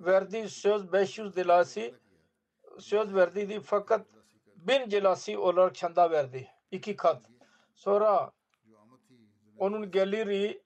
[0.00, 1.94] verdiği söz 500 cilasi
[2.78, 4.06] söz verdiydi fakat
[4.56, 6.48] bin cilasi olarak çanda verdi.
[6.70, 7.22] iki kat.
[7.78, 8.32] Sonra
[9.58, 10.62] onun geliri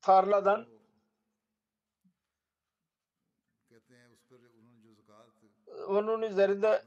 [0.00, 0.66] tarladan
[5.88, 6.82] onun üzerinde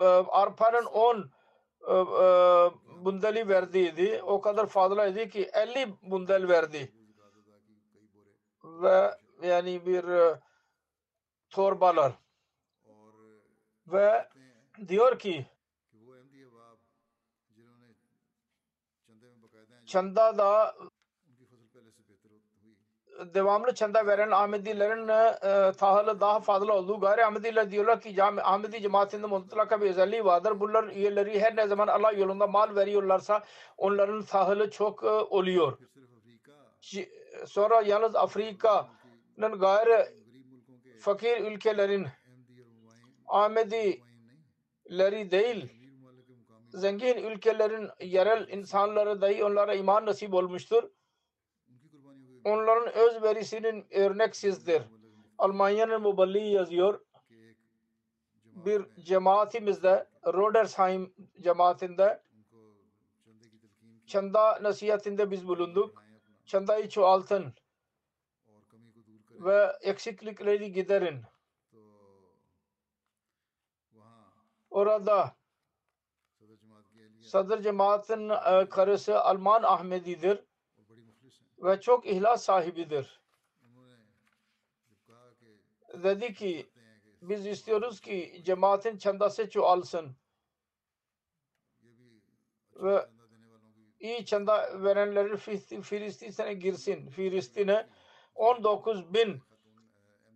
[0.00, 1.30] e, arpanın on
[1.88, 1.96] e, e,
[3.04, 4.22] bundeli verdiydi.
[4.22, 6.92] O kadar fazlaydı ki 50 bundel verdi.
[8.64, 10.04] Ve yani bir
[11.50, 12.12] torbalar.
[13.86, 14.28] Ve
[14.88, 15.46] diyor ki
[19.92, 20.74] çanda da
[23.34, 28.82] devamlı çanda veren Ahmedilerin e, tahılı daha fazla olduğu gayri Ahmediler diyorlar ki cami, Ahmedi
[28.82, 30.60] cemaatinde mutlaka bir özelliği vardır.
[30.60, 33.42] Bunlar üyeleri her ne zaman Allah yolunda mal veriyorlarsa
[33.76, 35.78] onların tahılı çok e, oluyor.
[37.46, 40.06] Sonra yalnız Afrika'nın gayri
[41.00, 42.06] fakir ülkelerin
[43.26, 45.81] Ahmedileri değil
[46.74, 50.90] zengin ülkelerin yerel insanları dahi onlara iman nasip olmuştur.
[52.44, 54.82] Onların özverisinin örneksizdir.
[55.38, 57.00] Almanya'nın muballi yazıyor.
[58.44, 62.22] Bir cemaatimizde Rodersheim cemaatinde
[64.06, 66.02] çanda nasihatinde biz bulunduk.
[66.46, 67.54] Çandayı çoğaltın
[69.30, 71.22] ve eksiklikleri giderin.
[74.70, 75.36] Orada
[77.32, 80.44] Sadr cemaatın e, karısı Alman Ahmedi'dir
[81.58, 83.20] ve çok ihlas sahibidir.
[85.94, 86.70] Dedi ki
[87.22, 90.16] biz istiyoruz ki cemaatin çandası çoğalsın
[92.74, 93.08] ve
[94.00, 95.36] iyi çanda verenleri
[95.82, 97.10] Filistin'e girsin.
[97.10, 97.88] Filistin'e
[98.34, 99.42] 19 bin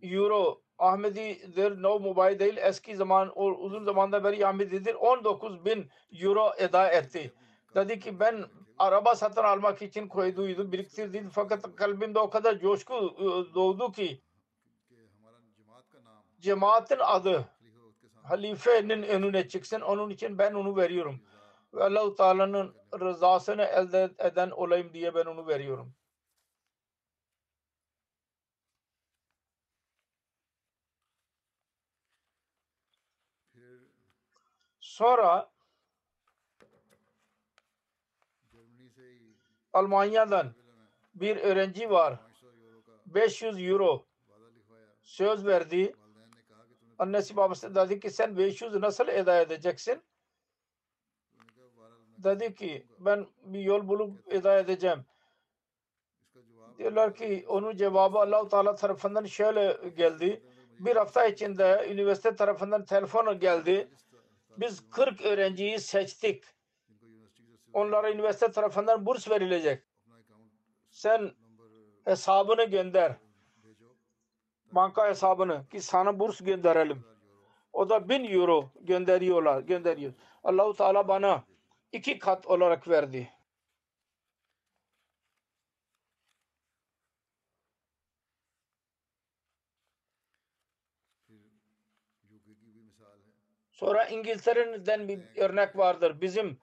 [0.01, 2.57] euro Ahmedi'dir, no mubay değil.
[2.57, 4.95] Eski zaman, o uzun zamanda beri Ahmedi'dir.
[4.95, 7.33] 19 bin euro eda etti.
[7.75, 8.45] Dedi ki ben
[8.79, 11.29] araba satın almak için koyduydum, biriktirdim.
[11.29, 14.21] Fakat kalbimde o kadar coşku ıı, doğdu ki
[16.39, 17.45] cemaatin adı
[18.23, 19.81] halifenin önüne çıksın.
[19.81, 21.19] Onun için ben onu veriyorum.
[21.73, 25.93] Ve Allah-u Teala'nın rızasını elde eden olayım diye ben onu veriyorum.
[34.97, 35.49] Sonra
[39.73, 40.53] Almanya'dan
[41.15, 42.19] bir öğrenci var.
[43.05, 44.05] 500 euro
[45.03, 45.95] söz verdi.
[46.99, 50.01] Annesi babası dedi ki sen 500 nasıl eda edeceksin?
[52.17, 55.05] Dedi ki ben bir yol bulup eda edeceğim.
[56.77, 60.43] Diyorlar ki onun cevabı Allah-u Teala tarafından şöyle geldi.
[60.79, 63.89] Bir hafta içinde üniversite tarafından telefon geldi.
[64.57, 66.43] Biz 40 öğrenciyi seçtik.
[67.73, 69.83] Onlara üniversite tarafından burs verilecek.
[70.89, 71.31] Sen
[72.05, 73.15] hesabını gönder.
[74.71, 77.05] Banka hesabını ki sana burs gönderelim.
[77.73, 80.13] O da bin euro gönderiyorlar, gönderiyor.
[80.43, 81.43] Allahu Teala bana
[81.91, 83.29] iki kat olarak verdi.
[93.77, 96.21] Sonra İngiltere'den bir örnek vardır.
[96.21, 96.59] Bizim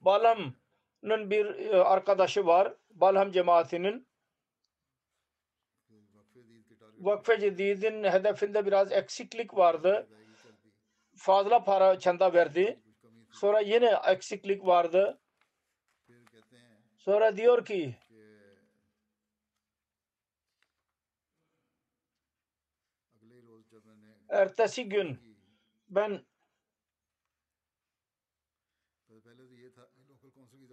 [0.00, 2.74] Balham'ın bir e, arkadaşı var.
[2.90, 4.08] Balham cemaatinin
[6.98, 10.08] Vakfe Cedid'in hedefinde biraz eksiklik vardı.
[11.16, 12.80] Fazla para çanda verdi.
[13.30, 15.20] Sonra yine eksiklik vardı.
[16.96, 17.96] Sonra diyor ki
[24.32, 25.18] Ertesi gün
[25.88, 26.24] ben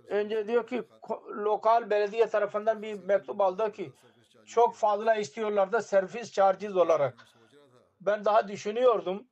[0.08, 0.84] önce diyor ki
[1.30, 3.94] lokal belediye tarafından bir mektup aldı ki
[4.46, 7.28] çok fazla istiyorlar da servis charges olarak.
[8.02, 9.28] Ben daha düşünüyordum.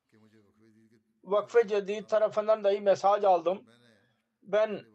[1.23, 3.65] Vakfe Cedid tarafından dahi mesaj aldım.
[4.43, 4.86] Ben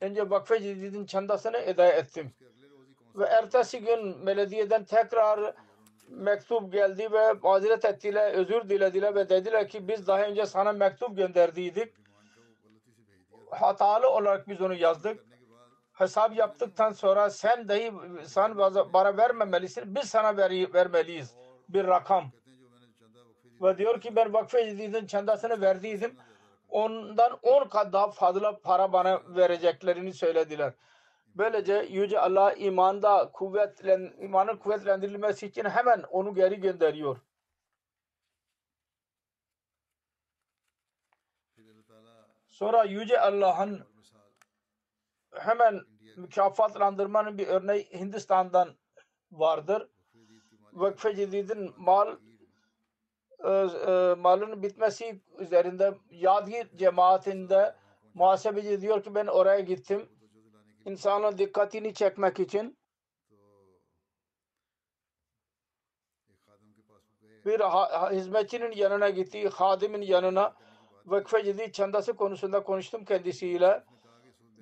[0.00, 2.34] önce Vakfe Cedid'in çandasını eda ettim.
[3.14, 5.54] Ve ertesi gün belediyeden tekrar
[6.08, 11.16] mektup geldi ve aziret ettiler, özür dilediler ve dediler ki biz daha önce sana mektup
[11.16, 11.94] gönderdiydik.
[13.50, 15.24] Hatalı olarak biz onu yazdık.
[15.92, 17.92] Hesap yaptıktan sonra sen dahi
[18.24, 18.58] sen
[18.92, 19.94] bana vermemelisin.
[19.94, 21.34] Biz sana ver, vermeliyiz
[21.68, 22.30] bir rakam.
[23.62, 26.16] Ve diyor ki ben vakfe cedidin çandasını verdiydim.
[26.68, 30.72] Ondan on kat daha fazla para bana vereceklerini söylediler.
[31.38, 37.16] Böylece Yüce Allah imanda kuvvetlen, imanın kuvvetlendirilmesi için hemen onu geri gönderiyor.
[42.46, 43.86] Sonra Yüce Allah'ın
[45.34, 45.80] hemen
[46.16, 48.76] mükafatlandırmanın bir örneği Hindistan'dan
[49.32, 49.88] vardır.
[50.72, 52.16] Vakfe Cedid'in mal
[53.44, 57.74] e, e malın bitmesi üzerinde Yadgir cemaatinde
[58.14, 60.17] muhasebeci diyor ki ben oraya gittim
[60.88, 62.78] insanın dikkatini çekmek için
[67.46, 67.60] bir
[68.16, 70.54] hizmetçinin yanına gitti, hadimin yanına
[71.06, 73.84] vakfeciliği çandası konusunda konuştum kendisiyle.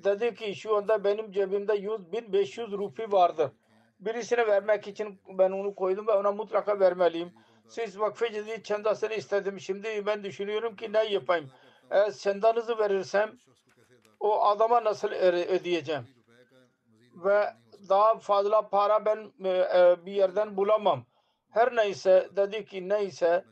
[0.05, 3.53] Dedi ki şu anda benim cebimde 100, 1500 rupi vardı.
[4.01, 7.33] Birisine vermek için ben onu koydum ve ona mutlaka vermeliyim.
[7.69, 9.61] Siz vakfeciliği çandasını istedim.
[9.61, 11.51] Şimdi ben düşünüyorum ki ne yapayım?
[11.91, 13.39] Eğer çandanızı verirsem
[14.21, 16.16] o adama nasıl ödeyeceğim?
[17.17, 17.53] ve
[17.89, 21.05] daha fazla para ben e, e, bir yerden bulamam.
[21.51, 23.45] Her neyse dedi ki neyse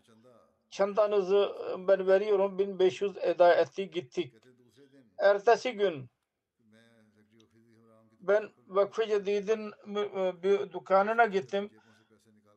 [0.71, 4.35] çantanızı e, ben veriyorum 1500 eda etti gittik.
[5.19, 6.11] Ertesi gün
[8.21, 9.73] ben Vakfı Cedid'in
[10.43, 11.71] bir dükkanına gittim.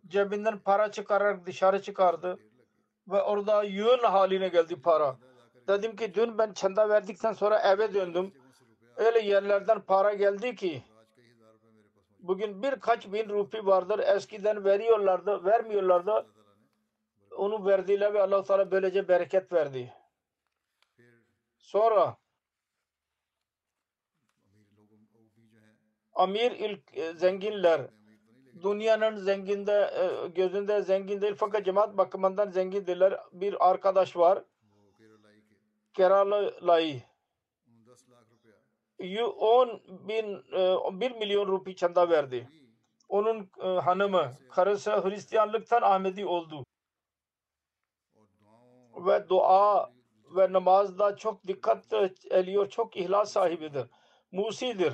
[0.08, 2.40] Cebinden para çıkararak dışarı çıkardı.
[3.08, 5.18] Ve orada yığın haline geldi para.
[5.68, 8.34] Dedim ki dün ben çanda verdikten sonra eve döndüm.
[8.96, 10.84] Öyle yerlerden para geldi ki
[12.28, 14.00] Bugün birkaç bin rupi vardır.
[14.00, 16.26] Eskiden veriyorlardı, vermiyorlardı.
[17.38, 19.94] Onu verdiler ve Allah-u Teala böylece bereket verdi.
[21.58, 22.18] Sonra
[26.14, 27.82] amir ilk e, zenginler
[28.64, 32.88] dünyanın zenginde e, gözünde zengin değil fakat cemaat bakımından zengin.
[33.32, 34.44] Bir arkadaş var.
[35.94, 37.02] Kerala'yı
[39.00, 42.48] 10 bin e, 1 milyon rupi çanda verdi.
[43.10, 46.64] Onun e, hanımı, karısı Hristiyanlıktan Ahmedi oldu.
[48.96, 49.92] Ve dua
[50.36, 51.94] ve namazda çok dikkat
[52.32, 53.86] ediyor, çok ihlas sahibidir.
[54.32, 54.94] Musidir.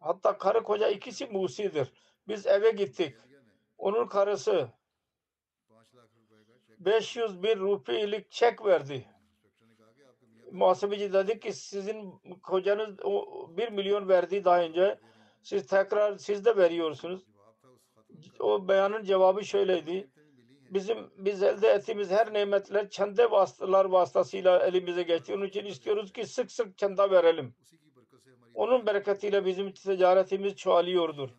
[0.00, 1.92] Hatta karı koca ikisi musidir.
[2.28, 3.16] Biz eve gittik.
[3.78, 4.68] Onun karısı
[6.78, 9.13] 500 bin rupilik çek verdi
[10.54, 12.10] muhasebeci dedi ki sizin
[12.42, 13.26] kocanız o
[13.56, 14.98] 1 milyon verdi daha önce.
[15.42, 17.22] Siz tekrar siz de veriyorsunuz.
[18.40, 20.10] O beyanın cevabı şöyleydi.
[20.70, 25.34] Bizim biz elde ettiğimiz her nimetler çende vasıtalar vasıtasıyla elimize geçti.
[25.34, 27.54] Onun için istiyoruz ki sık sık çenda verelim.
[28.54, 31.30] Onun bereketiyle bizim ticaretimiz çoğalıyordur.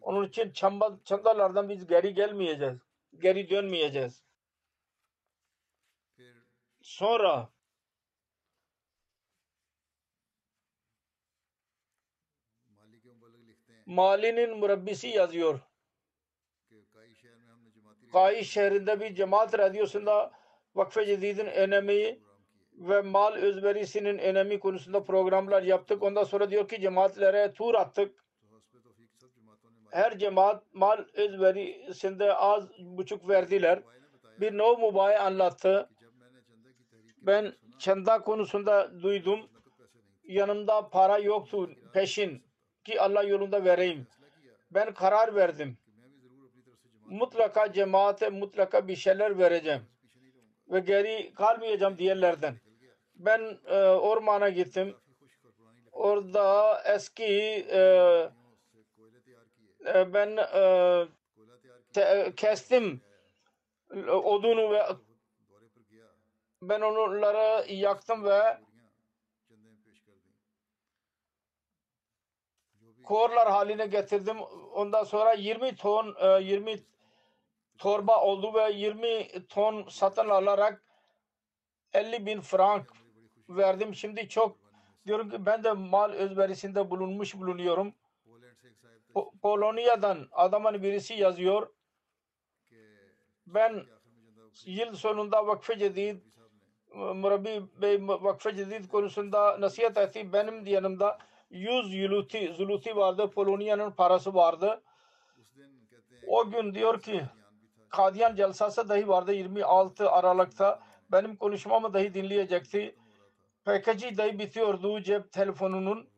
[0.00, 2.78] Onun için çamba, çandalardan biz geri gelmeyeceğiz.
[3.18, 4.24] Geri dönmeyeceğiz.
[6.82, 7.48] Sonra
[13.88, 15.60] Mali'nin murabbisi yazıyor.
[18.12, 20.32] Kaiş şehrinde bir cemaat radyosunda
[20.74, 22.18] Vakfe Cedid'in önemi
[22.72, 26.02] ve mal özverisinin önemi konusunda programlar yaptık.
[26.02, 28.24] Ondan sonra diyor ki cemaatlere tur attık.
[29.90, 33.82] Her cemaat mal özverisinde az buçuk verdiler.
[34.40, 35.90] Bir nov mübaye anlattı.
[37.16, 39.40] Ben çanda konusunda duydum.
[40.24, 42.47] Yanımda para yoktu peşin
[42.88, 44.06] ki Allah yolunda vereyim.
[44.70, 45.78] Ben karar verdim.
[47.04, 49.82] Mutlaka cemaate mutlaka bir şeyler vereceğim.
[50.68, 52.54] Ve geri kalmayacağım diğerlerden.
[53.14, 54.96] Ben e, ormana gittim.
[55.92, 57.80] Orada eski e,
[59.86, 60.62] e ben e,
[61.92, 63.00] te, kestim
[64.08, 64.82] odunu ve
[66.62, 68.58] ben onları yaktım ve
[73.08, 74.40] korlar haline getirdim.
[74.74, 76.76] Ondan sonra 20 ton e, 20
[77.78, 80.82] torba oldu ve 20 ton satın alarak
[81.92, 82.92] 50 bin frank
[83.48, 83.94] verdim.
[83.94, 84.58] Şimdi çok
[85.06, 87.94] diyorum ki ben de mal özverisinde bulunmuş bulunuyorum.
[89.14, 91.74] Po- Polonya'dan adamın birisi yazıyor.
[93.46, 93.84] Ben
[94.66, 96.22] yıl sonunda Vakfe Cedid
[96.94, 100.32] Murabbi Bey Vakfe Cedid konusunda nasihat etti.
[100.32, 101.18] Benim yanımda
[101.50, 103.30] 100 Zuluti, Zuluti vardı.
[103.30, 104.82] Polonya'nın parası vardı.
[106.26, 107.22] O gün diyor ki
[107.88, 110.80] Kadiyan celsası dahi vardı 26 Aralık'ta.
[111.12, 112.96] Benim konuşmamı dahi dinleyecekti.
[113.64, 116.08] PKG dahi bitiyordu cep telefonunun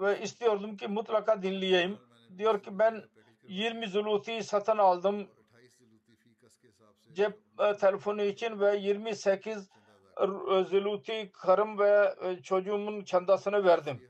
[0.00, 1.98] ve istiyordum ki mutlaka dinleyeyim.
[2.38, 3.02] Diyor ki ben
[3.42, 5.28] 20 Zuluti satın aldım
[7.12, 9.68] cep e, telefonu için ve 28
[10.66, 14.08] Zuluti karım ve e, çocuğumun çandasını verdim.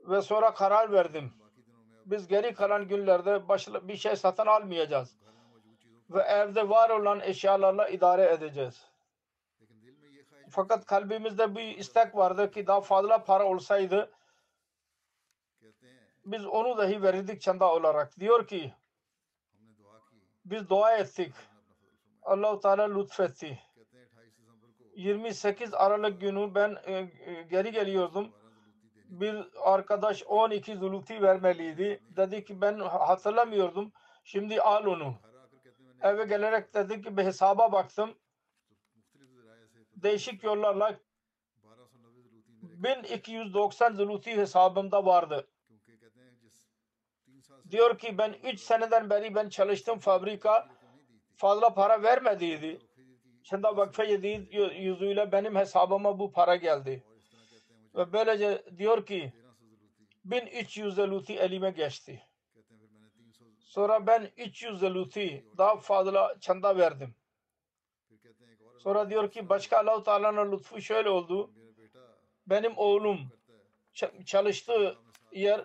[0.00, 1.32] Ve sonra karar verdim.
[2.06, 5.18] Biz geri kalan günlerde başla, bir şey satın almayacağız.
[6.10, 8.86] Ve evde var olan eşyalarla idare edeceğiz.
[10.50, 14.10] Fakat kalbimizde bir istek vardı ki daha fazla para olsaydı
[16.24, 18.20] biz onu dahi verirdik çanda olarak.
[18.20, 18.74] Diyor ki
[20.44, 21.34] biz dua ettik.
[22.22, 23.58] Allah-u Teala lütfetti.
[24.96, 28.32] 28 Aralık günü ben e, e, geri geliyordum.
[29.08, 32.02] Bir arkadaş 12 zuluti vermeliydi.
[32.16, 33.92] Dedi ki ben hatırlamıyordum.
[34.24, 35.14] Şimdi al onu.
[36.02, 38.14] Eve gelerek dedi ki bir hesaba baktım.
[39.96, 40.98] Değişik yollarla
[42.62, 45.48] 1290 zuluti hesabımda vardı.
[47.70, 50.68] Diyor ki ben 3 seneden beri ben çalıştım fabrika
[51.36, 52.80] fazla para vermediydi.
[53.42, 54.48] Şimdi vakfe yediği
[54.80, 57.04] yüzüyle benim hesabıma bu para geldi.
[57.94, 59.32] Ve böylece diyor ki
[60.24, 62.22] 1300 luti elime geçti.
[63.60, 67.14] Sonra ben 300 luti daha fazla çanda verdim.
[68.78, 71.50] Sonra diyor ki başka Allah-u Teala'nın lütfu şöyle oldu.
[72.46, 73.18] Benim oğlum
[74.26, 74.96] çalıştığı
[75.32, 75.64] yer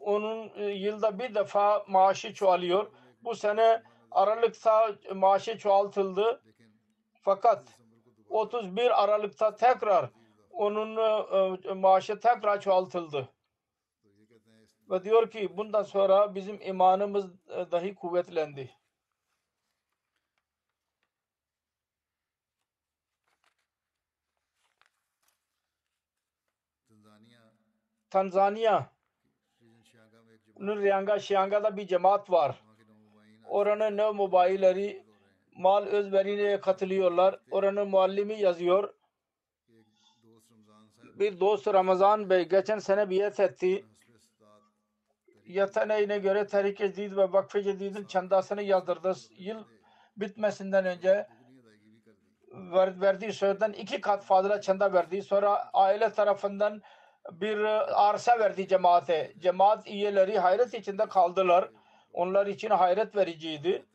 [0.00, 2.90] onun e, yılda bir defa maaşı çoğalıyor.
[3.22, 6.42] Bu sene Aralık'ta maaşı çoğaltıldı.
[7.26, 7.80] Fakat
[8.28, 10.10] 31 Aralık'ta tekrar
[10.50, 13.28] onun e, e, maaşı tekrar çoğaltıldı.
[14.90, 18.70] Ve diyor ki bundan sonra bizim imanımız e, dahi kuvvetlendi.
[28.10, 28.86] Tanzanya'nın
[30.60, 32.62] Riyanga Şiyanga'da bir cemaat var.
[33.44, 35.05] Oranın ne mobayleri
[35.58, 37.40] mal özverine katılıyorlar.
[37.50, 38.94] Oranın muallimi yazıyor.
[41.18, 43.84] Bir dost Ramazan Bey geçen sene biat etti.
[45.46, 49.14] Yeteneğine göre Tehrik-i Cedid ve Vakfe Cedid'in çandasını yazdırdı.
[49.38, 49.64] Yıl
[50.16, 51.26] bitmesinden önce
[52.52, 55.22] ver- verdiği sözden iki kat fazla çanda verdi.
[55.22, 56.82] Sonra aile tarafından
[57.32, 57.58] bir
[58.08, 59.32] arsa verdi cemaate.
[59.38, 61.70] Cemaat üyeleri hayret içinde kaldılar.
[62.12, 63.86] Onlar için hayret vericiydi.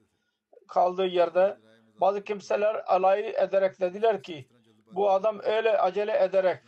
[0.72, 1.58] Kaldığı yerde
[2.02, 4.48] bazı kimseler alay ederek dediler ki
[4.92, 6.60] bu adam öyle acele ederek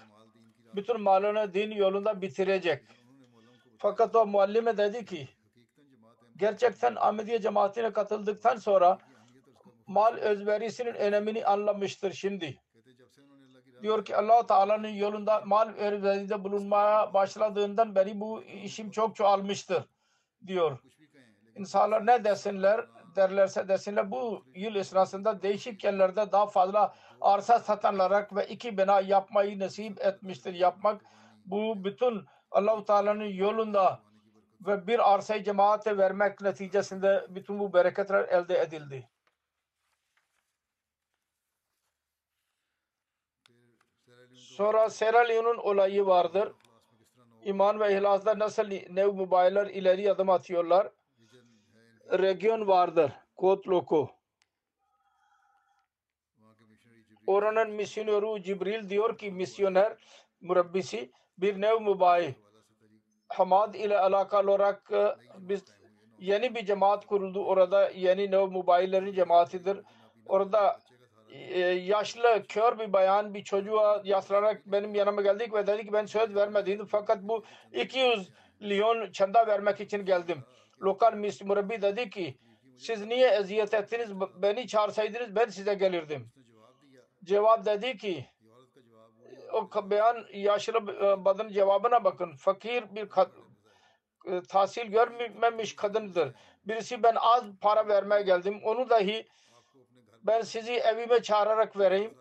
[0.75, 2.83] bütün malını din yolunda bitirecek.
[3.77, 5.29] Fakat o muallime dedi ki
[6.37, 8.97] gerçekten Ahmediye cemaatine katıldıktan sonra
[9.87, 12.57] mal özverisinin önemini anlamıştır şimdi.
[13.81, 19.83] Diyor ki allah Teala'nın yolunda mal özveride bulunmaya başladığından beri bu işim çok çoğalmıştır
[20.47, 20.79] diyor.
[21.55, 22.85] İnsanlar ne desinler
[23.15, 29.59] derlerse desinler bu yıl esnasında değişik yerlerde daha fazla arsa satanlarak ve iki bina yapmayı
[29.59, 31.01] nasip etmiştir yapmak.
[31.45, 33.99] Bu bütün Allah-u Teala'nın yolunda
[34.67, 39.09] ve bir arsayı cemaate vermek neticesinde bütün bu bereketler elde edildi.
[44.35, 46.53] Sonra Sierra Leone'un olayı vardır.
[47.43, 50.89] İman ve ihlasda nasıl nev mübayiler ileri adım atıyorlar.
[52.11, 53.11] Region vardır.
[53.35, 54.09] Kot Loko.
[57.27, 59.97] Oranın misyoneri Cibril diyor ki misyoner
[60.41, 62.35] murabbisi bir nev mübayi
[63.27, 65.63] Hamad ile alakalı olarak e, biz
[66.19, 67.45] yeni bir cemaat kuruldu.
[67.45, 69.77] Orada yeni nev mübayilerin cemaatidir.
[70.25, 70.79] Orada
[71.29, 76.05] e, yaşlı kör bir bayan bir çocuğa yaslanarak benim yanıma geldik ve dedi ki ben
[76.05, 77.43] söz vermediydim fakat bu
[77.73, 78.29] 200
[78.59, 80.43] milyon çanda vermek için geldim.
[80.83, 82.37] Lokal mürabbi dedi ki
[82.77, 86.31] siz niye eziyet ettiniz beni çağırsaydınız ben size gelirdim.
[87.23, 88.29] Cevap dedi ki
[89.53, 92.35] o beyan yaşlı e, kadının cevabına bakın.
[92.35, 93.43] Fakir bir kad-
[94.25, 96.35] e, tahsil görmemiş kadındır.
[96.65, 98.59] Birisi ben az para vermeye geldim.
[98.63, 99.27] Onu dahi
[100.23, 102.17] ben sizi evime çağırarak vereyim.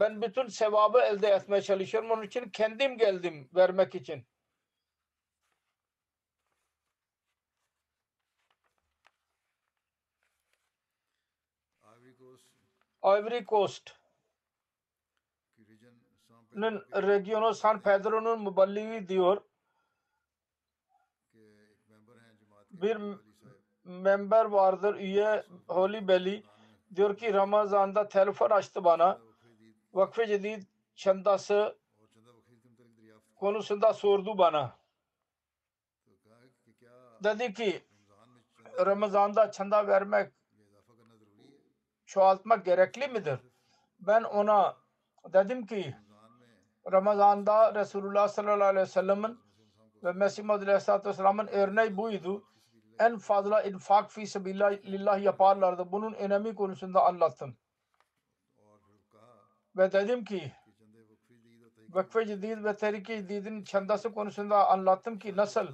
[0.00, 2.10] Ben bütün sevabı elde etmeye çalışıyorum.
[2.10, 4.26] Onun için kendim geldim vermek için.
[13.02, 13.94] Ivory Coast'un
[16.92, 19.40] regionu San Pedro'nun mübelligi diyor.
[22.70, 22.98] Bir
[23.84, 26.42] member vardır üye Holy Belly
[26.94, 29.20] diyor ki Ramazan'da telefon açtı bana.
[29.92, 30.62] Vakfe Cedid
[30.94, 31.78] çandası
[33.36, 34.76] konusunda sordu bana.
[37.24, 37.82] Dedi ki
[38.78, 40.32] Ramazan'da çanda vermek
[42.06, 43.38] çoğaltmak gerekli midir?
[43.98, 44.76] Ben ona
[45.32, 45.96] dedim ki
[46.92, 49.38] Ramazan'da Resulullah sallallahu aleyhi ve sellem'in
[50.04, 52.44] ve Mesih Muhammed aleyhissalatü vesselam'ın örneği buydu.
[52.98, 55.92] En fazla infak fi sabilillah yaparlardı.
[55.92, 57.56] Bunun önemi konusunda anlattım.
[59.76, 60.52] Ve dedim ki
[61.88, 65.66] Vakfe Cedid ve Tehrike Cedid'in çandası konusunda anlattım ki nasıl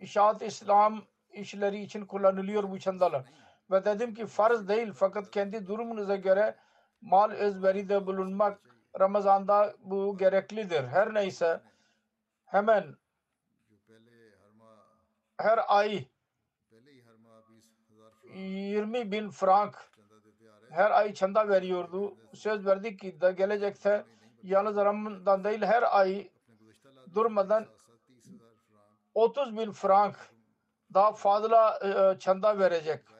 [0.00, 1.02] İşaat İslam
[1.32, 3.24] işleri için kullanılıyor bu çandalar.
[3.74, 6.54] Ve dedim ki farz değil fakat kendi durumunuza göre
[7.00, 8.60] mal özveride bulunmak
[9.00, 10.84] Ramazan'da bu gereklidir.
[10.84, 11.60] Her neyse
[12.44, 12.96] hemen
[15.38, 16.04] her ay
[18.34, 19.90] 20 bin frank
[20.70, 22.16] her ay çanda veriyordu.
[22.34, 24.04] Söz verdik ki da gelecekte
[24.42, 26.30] yalnız Ramazan değil her ay
[27.14, 27.66] durmadan
[29.14, 30.16] 30 bin frank
[30.94, 33.13] daha fazla e, çanda verecek.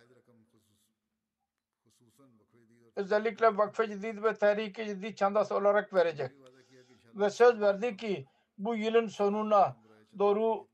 [2.96, 6.32] Özellikle Vakfe Cedid ve Tehrike Cedid çandası olarak verecek.
[7.14, 8.26] Ve söz verdi ki
[8.58, 9.76] bu yılın sonuna
[10.18, 10.68] doğru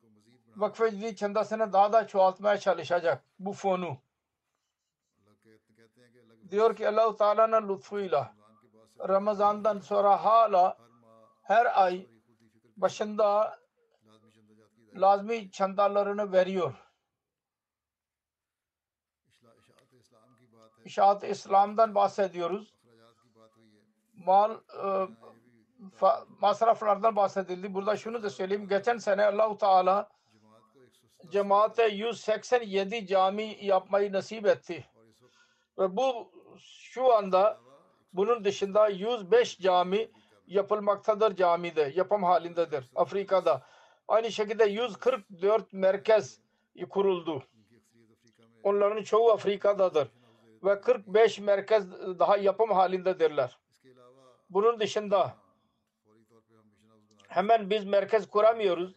[0.56, 3.98] Vakfe Cedid çandasını daha da çoğaltmaya çalışacak bu fonu.
[6.50, 8.34] Diyor ki Allah-u Teala'nın lütfuyla
[9.08, 10.78] Ramazan'dan sonra hala
[11.42, 12.06] her ay
[12.76, 13.58] başında
[14.94, 16.89] lazmi çandalarını veriyor.
[20.84, 22.74] İşaat İslam'dan bahsediyoruz.
[24.14, 24.50] Mal
[24.84, 25.08] e,
[26.40, 27.74] masraflardan bahsedildi.
[27.74, 28.68] Burada şunu da söyleyeyim.
[28.68, 30.08] Geçen sene Allahu Teala
[31.30, 34.84] cemaate 187 cami yapmayı nasip etti.
[35.78, 37.60] Ve bu şu anda
[38.12, 40.10] bunun dışında 105 cami
[40.46, 41.92] yapılmaktadır camide.
[41.94, 43.62] Yapım halindedir Afrika'da.
[44.08, 46.40] Aynı şekilde 144 merkez
[46.90, 47.42] kuruldu.
[48.62, 50.08] Onların çoğu Afrika'dadır.
[50.64, 53.58] Ve 45 merkez daha yapım halindedirler.
[54.50, 55.34] Bunun dışında
[57.28, 58.94] hemen biz merkez kuramıyoruz.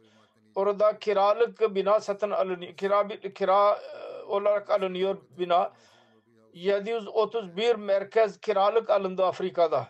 [0.56, 2.74] Orada kiralık bina satın alınıyor.
[2.74, 3.80] Kira, kira
[4.28, 5.74] olarak alınıyor bina.
[6.54, 9.88] 731 merkez kiralık alındı Afrika'da.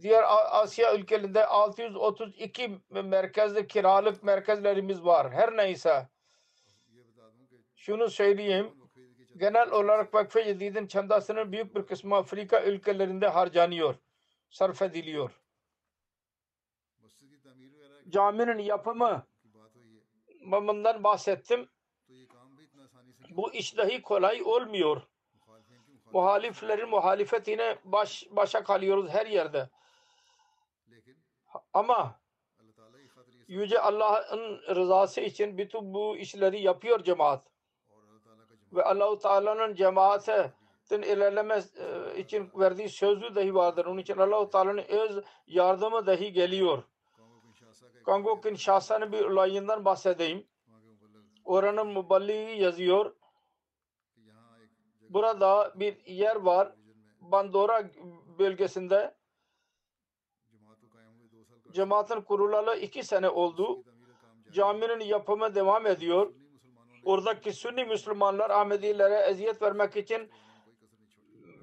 [0.00, 5.32] Diğer Asya ülkelerinde 632 merkezli kiralık merkezlerimiz var.
[5.32, 6.08] Her neyse
[7.84, 8.74] şunu söyleyeyim.
[9.36, 13.94] Genel olarak Vakfe Cedid'in çandasının büyük bir kısmı Afrika ülkelerinde harcanıyor.
[14.50, 15.40] Sarf ediliyor.
[18.08, 19.26] Caminin yapımı
[20.42, 21.68] bundan bahsettim.
[23.30, 25.02] Bu iş dahi kolay olmuyor.
[26.12, 29.68] Muhaliflerin muhalefetine baş, başa kalıyoruz her yerde.
[31.72, 32.20] Ama
[33.48, 37.53] Yüce Allah'ın rızası için bütün bu işleri yapıyor cemaat.
[38.74, 41.62] Ve Allahu Teala'nın cemaatin ilerleme
[42.16, 43.86] için verdiği sözü dahi vardır.
[43.86, 46.82] Onun için Allahu Teala'nın öz yardımı dahi geliyor.
[48.04, 50.46] Kongo Kinshasa'nın bir olayından bahsedeyim.
[51.44, 53.14] Oranın müballiği yazıyor.
[55.08, 56.72] Burada bir yer var.
[57.20, 57.90] Bandora
[58.38, 59.14] bölgesinde
[61.72, 63.84] cemaatin kurulalı iki sene oldu.
[64.52, 66.32] Caminin yapımı devam ediyor.
[67.04, 70.30] Oradaki Sünni Müslümanlar Ahmedilere eziyet vermek için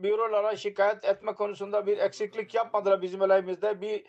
[0.04, 3.82] bürolara şikayet etme konusunda bir eksiklik yapmadılar bizim aleyhimizde.
[3.82, 4.06] Bir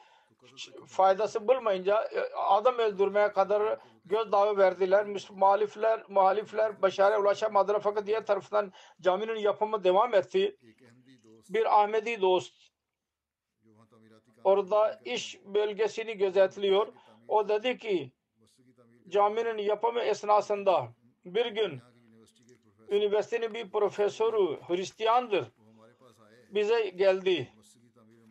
[0.87, 5.07] faydası bulmayınca e, adam öldürmeye kadar göz gözdağı verdiler.
[5.31, 10.57] Muhalifler, muhalifler başarıya ulaşamadılar fakat diğer tarafından caminin yapımı devam etti.
[11.49, 12.73] Bir Ahmedi dost
[14.45, 16.93] orada iş bölgesini gözetliyor.
[17.29, 18.13] O dedi ki
[19.09, 20.89] caminin yapımı esnasında
[21.25, 21.81] bir gün
[22.89, 25.53] üniversitenin bir profesörü Hristiyandır
[26.51, 27.53] bize geldi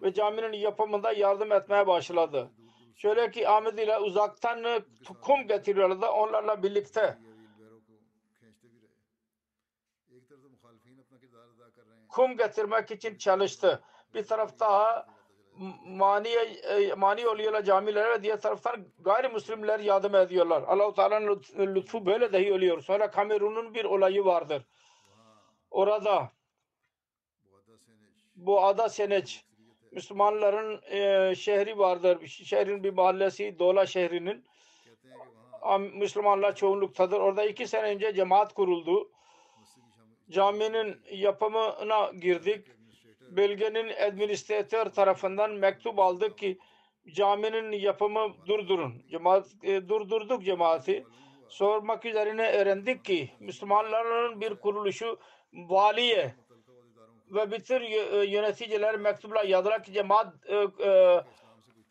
[0.01, 2.51] ve caminin yapımında yardım etmeye başladı.
[2.95, 4.83] Şöyle ki Ahmet ile uzaktan
[5.21, 7.17] kum getiriyorlardı onlarla birlikte.
[12.09, 13.83] Kum getirmek için çalıştı.
[14.13, 15.07] Bir tarafta
[15.61, 16.29] e, mani
[16.97, 20.63] mani oluyorlar camilere ve diğer taraftan gayrimüslimler yardım ediyorlar.
[20.63, 21.43] Allahu Teala'nın
[21.75, 22.81] lütfu böyle dahi oluyor.
[22.81, 24.63] Sonra Kamerun'un bir olayı vardır.
[25.71, 26.31] Orada
[28.35, 29.45] bu ada Seneç
[29.91, 32.27] Müslümanların e, şehri vardır.
[32.27, 34.45] Şehrin bir mahallesi Dola şehrinin.
[35.79, 37.19] Müslümanlar çoğunluktadır.
[37.19, 39.11] Orada iki sene önce cemaat kuruldu.
[40.29, 42.67] Caminin yapımına girdik
[43.37, 46.57] bölgenin administratör tarafından mektup aldık ki
[47.07, 49.03] caminin yapımı durdurun.
[49.11, 51.05] Cemaat, e, durdurduk cemaati.
[51.47, 55.19] Sormak üzerine öğrendik ki Müslümanların bir kuruluşu
[55.53, 56.35] valiye
[57.31, 60.55] ve bütün e, yöneticiler mektupla yazdılar ki cemaat e,
[60.87, 61.21] e,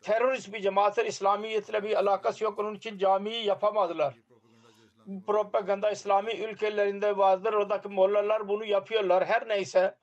[0.01, 2.59] terörist bir cemaatler İslamiyetle bir alakası yok.
[2.59, 4.13] Onun için camiyi yapamadılar.
[5.27, 7.53] Propaganda İslami ülkelerinde vardır.
[7.53, 9.25] Oradaki mollalar bunu yapıyorlar.
[9.25, 9.95] Her neyse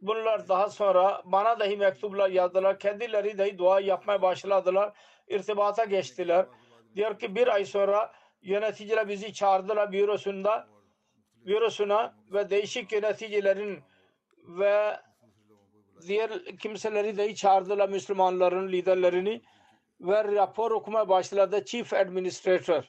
[0.00, 2.78] bunlar daha sonra bana dahi mektuplar yazdılar.
[2.78, 4.92] Kendileri dahi dua yapmaya başladılar.
[5.28, 6.46] İrtibata geçtiler.
[6.96, 10.68] Diyor ki bir ay sonra yöneticiler bizi çağırdılar bürosunda
[11.46, 13.80] bürosuna ve değişik yöneticilerin
[14.48, 14.96] ve
[16.06, 19.42] diğer kimseleri dahi çağırdılar Müslümanların liderlerini
[20.00, 22.84] ve rapor okumaya başladı Chief Administrator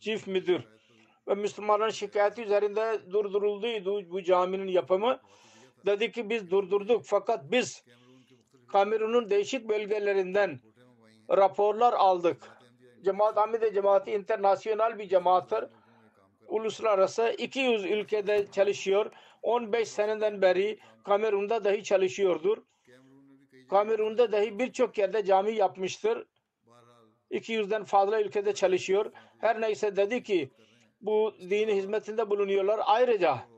[0.00, 0.64] Chief Müdür
[1.28, 3.66] ve Müslümanların şikayeti üzerinde durduruldu
[4.10, 5.20] bu caminin yapımı
[5.86, 7.84] dedi ki biz durdurduk fakat biz
[8.68, 10.60] Kamerun'un değişik bölgelerinden
[11.30, 12.42] raporlar aldık.
[13.04, 15.64] Cemaat Hamide Cemaati internasyonel bir cemaattır.
[16.46, 19.10] Uluslararası 200 ülkede çalışıyor.
[19.42, 22.58] 15 seneden beri Kamerun'da dahi çalışıyordur.
[23.70, 26.26] Kamerun'da dahi birçok yerde cami yapmıştır.
[27.30, 29.12] 200'den fazla ülkede çalışıyor.
[29.38, 30.50] Her neyse dedi ki
[31.00, 32.80] bu dini hizmetinde bulunuyorlar.
[32.84, 33.51] Ayrıca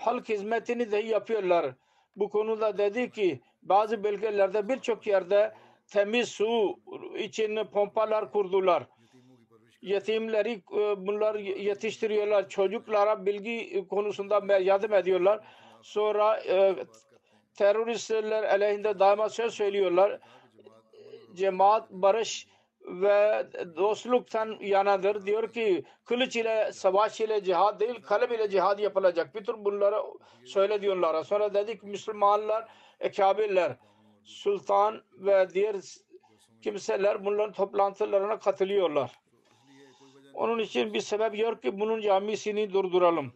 [0.00, 1.74] halk hizmetini de yapıyorlar.
[2.16, 5.54] Bu konuda dedi ki bazı bölgelerde birçok yerde
[5.86, 6.78] temiz su
[7.18, 8.86] için pompalar kurdular.
[9.82, 12.48] Yetimleri e, bunlar yetiştiriyorlar.
[12.48, 15.40] Çocuklara bilgi konusunda yardım ediyorlar.
[15.82, 16.76] Sonra e,
[17.54, 20.10] teröristler aleyhinde daima söz söylüyorlar.
[20.10, 20.20] E,
[21.34, 22.46] cemaat barış
[22.86, 25.26] ve dostluktan yanadır.
[25.26, 29.34] Diyor ki kılıç ile savaş ile cihad değil kalem ile cihad yapılacak.
[29.34, 29.96] Bütün bunları
[30.44, 31.24] söyle diyorlar.
[31.24, 32.68] Sonra dedik Müslümanlar,
[33.00, 33.76] ekabirler,
[34.24, 35.76] sultan ve diğer
[36.62, 39.12] kimseler bunların toplantılarına katılıyorlar.
[40.34, 43.32] Onun için bir sebep yok ki bunun camisini durduralım.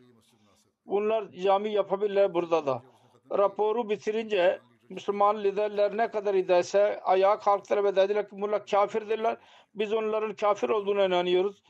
[0.87, 2.83] Bunlar cami yapabilirler burada da.
[3.31, 9.37] Raporu bitirince Müslüman liderler ne kadar idayse ayağa kalktılar ve dediler ki bunlar kafirdirler.
[9.75, 11.63] Biz onların kafir olduğuna inanıyoruz.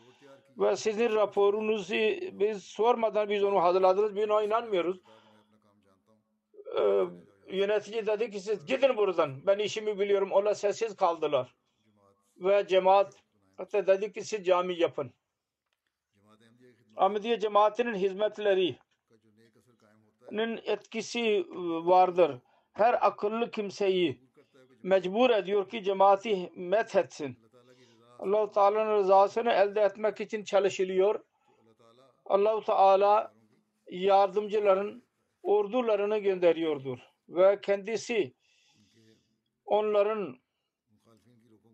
[0.58, 1.94] Ve sizin raporunuzu
[2.32, 4.16] biz sormadan biz onu hazırladınız.
[4.16, 5.00] Biz ona inanmıyoruz.
[6.78, 7.04] Ee,
[7.48, 9.46] yönetici dedi ki siz gidin buradan.
[9.46, 10.32] Ben işimi biliyorum.
[10.32, 11.54] Onlar sessiz kaldılar.
[12.36, 13.14] Ve cemaat
[13.56, 15.12] hatta dedi ki siz cami yapın.
[16.96, 18.76] Ahmediye cemaatinin hizmetlerinin
[20.64, 21.46] etkisi
[21.86, 22.40] vardır
[22.74, 24.20] her akıllı kimseyi
[24.82, 27.38] mecbur ediyor ki cemaati methetsin.
[28.18, 31.20] Allah-u Teala'nın rızasını elde etmek için çalışılıyor.
[32.26, 33.34] Allah-u Teala
[33.90, 35.02] yardımcıların
[35.42, 36.98] ordularını gönderiyordur.
[37.28, 38.34] Ve kendisi
[39.66, 40.36] onların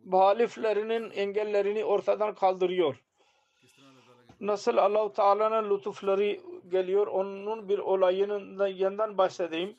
[0.04, 3.02] muhaliflerinin engellerini ortadan kaldırıyor.
[4.40, 6.38] Nasıl Allah-u Teala'nın lütufları
[6.68, 9.76] geliyor onun bir olayının yanından bahsedeyim.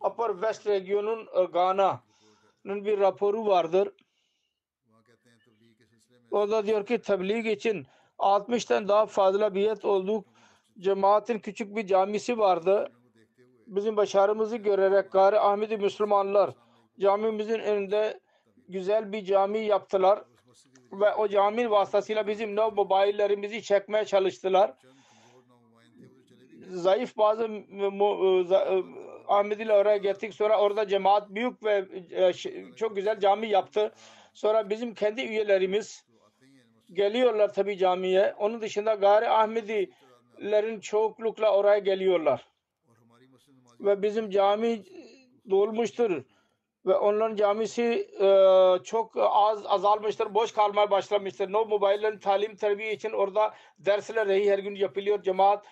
[0.00, 3.88] Upper West Region'un e, Ghana'nın bir raporu vardır.
[6.30, 7.86] O da diyor ki tebliğ için
[8.18, 10.24] 60'tan daha fazla biyet olduk.
[10.78, 12.92] Cemaatin küçük bir camisi vardı.
[13.66, 16.50] Bizim başarımızı görerek gari Ahmedi Müslümanlar
[17.00, 18.20] camimizin önünde
[18.68, 20.24] güzel bir cami yaptılar
[20.92, 24.74] ve o caminin vasıtasıyla bizim ne mobillerimizi çekmeye çalıştılar.
[26.70, 27.86] Zayıf bazı e,
[28.54, 28.82] e,
[29.28, 30.34] Ahmet ile oraya gittik.
[30.34, 33.92] Sonra orada cemaat büyük ve e, şey, çok güzel cami yaptı.
[34.34, 36.04] Sonra bizim kendi üyelerimiz
[36.92, 38.34] geliyorlar tabi camiye.
[38.38, 42.48] Onun dışında gayri Ahmedilerin çoklukla oraya geliyorlar.
[43.80, 44.82] Ve bizim cami
[45.50, 46.22] dolmuştur.
[46.86, 48.28] Ve onların camisi e,
[48.84, 51.52] çok az azalmıştır, boş kalmaya başlamıştır.
[51.52, 55.22] No mobile'ın talim terbiye için orada dersler her gün yapılıyor.
[55.22, 55.66] Cemaat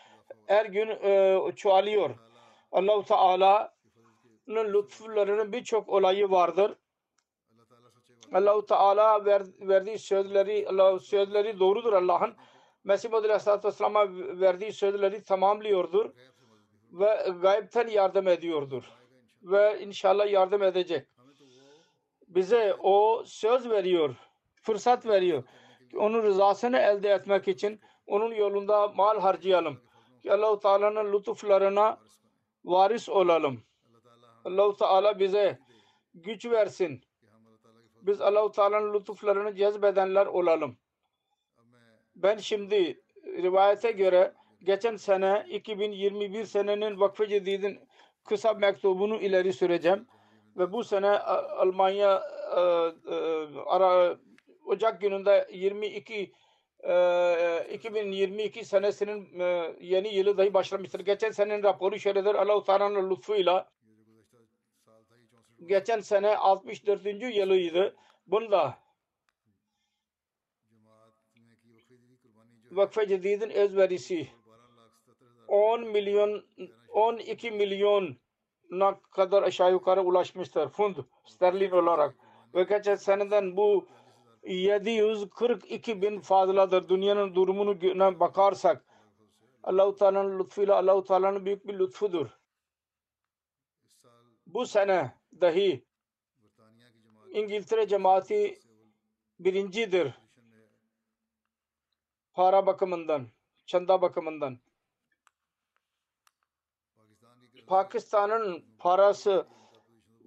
[0.47, 2.11] her gün e, çoğalıyor.
[2.75, 6.75] Allah-u Teala'nın lütfularının birçok olayı vardır.
[8.33, 12.35] Allah-u Teala ver, verdiği sözleri, Allah sözleri doğrudur Allah'ın.
[12.85, 14.09] Mesih Madri Aleyhisselatü Vesselam'a
[14.41, 16.11] verdiği sözleri tamamlıyordur.
[16.93, 18.85] Ve gayipten yardım ediyordur.
[19.43, 21.09] Ve inşallah yardım edecek.
[22.29, 24.15] Bize o söz veriyor,
[24.63, 25.45] fırsat veriyor.
[25.97, 29.81] Onun rızasını elde etmek için onun yolunda mal harcayalım.
[30.31, 32.04] Allahu Teala'nın lütuflarına
[32.65, 33.63] varis olalım.
[34.45, 35.59] Allah-u Teala bize
[36.15, 37.05] güç versin.
[38.03, 40.77] Biz Allah-u Teala'nın lütuflarını cezbedenler olalım.
[42.17, 47.81] Ben şimdi rivayete göre geçen sene 2021 senenin Vakfı Cedid'in
[48.25, 50.07] kısa mektubunu ileri süreceğim.
[50.57, 52.23] Ve bu sene Almanya
[53.67, 54.19] ara
[54.67, 56.33] Ocak gününde 22
[56.87, 56.93] ee,
[57.69, 61.01] e, 2022 senesinin e, yeni yılı dahi başlamıştır.
[61.01, 62.35] Geçen senenin raporu şöyledir.
[62.35, 63.71] Allah-u Teala'nın lütfuyla
[65.67, 67.07] geçen sene 64.
[67.37, 67.97] yılıydı.
[68.27, 68.79] Bunda
[72.71, 74.29] Vakfe Cedid'in özverisi
[75.49, 76.45] 10 milyon
[76.93, 78.17] 12 milyon
[78.71, 80.69] na kadar aşağı yukarı ulaşmıştır.
[80.69, 82.15] Fund sterlin olarak.
[82.55, 83.89] Ve geçen seneden bu
[84.47, 86.89] 742 bin fazladır.
[86.89, 88.85] Dünyanın durumuna bakarsak
[89.63, 92.27] Allah-u Teala'nın lütfuyla Allah-u Teala'nın büyük bir lütfudur.
[94.47, 95.85] Bu sene dahi
[97.31, 98.61] İngiltere cemaati
[99.41, 100.15] birincidir.
[102.33, 103.29] Para bakımından,
[103.67, 104.59] çanda bakımından.
[107.67, 109.47] Pakistan'ın parası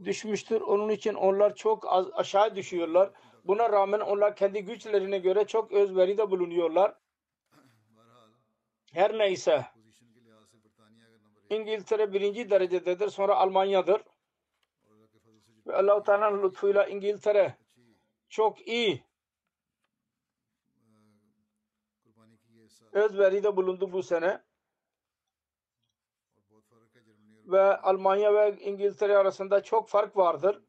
[0.03, 0.61] düşmüştür.
[0.61, 3.11] Onun için onlar çok az aşağı düşüyorlar.
[3.48, 6.95] Buna rağmen onlar kendi güçlerine göre çok özveride bulunuyorlar.
[8.93, 9.66] Her neyse
[11.50, 13.10] İngiltere birinci derecededir.
[13.10, 14.02] Sonra Almanya'dır.
[15.68, 17.58] Ve Allah-u Teala'nın lütfuyla İngiltere
[18.30, 19.04] çok iyi
[22.91, 24.43] özveride bulundu bu sene.
[27.45, 30.64] Ve Almanya ve İngiltere arasında çok fark vardır.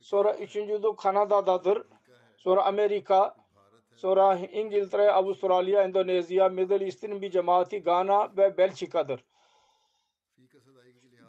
[0.00, 1.95] Sonra üçüncü de Kanada'dadır.
[2.36, 3.36] Sonra Amerika,
[3.96, 9.24] sonra İngiltere, Avustralya, Endonezya, Middle East'in bir cemaati Gana ve Belçika'dır.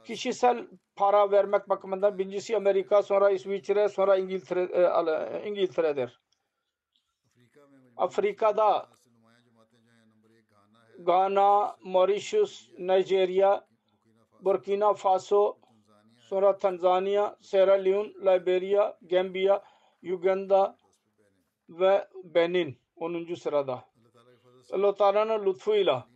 [0.03, 6.19] Kişisel para vermek bakımından birincisi Amerika, sonra İsviçre, sonra İngiltere, e, İngiltere'dir.
[7.97, 8.89] Afrika'da
[10.99, 13.61] Ghana, Mauritius, Nigeria,
[14.41, 15.57] Burkina Faso,
[16.19, 19.63] sonra Tanzanya, Sierra Leone, Liberia, Gambia,
[20.03, 20.75] Uganda,
[21.69, 23.35] ve Benin 10.
[23.35, 23.85] sırada.
[24.71, 26.07] Allah Teala'nın lütfuyla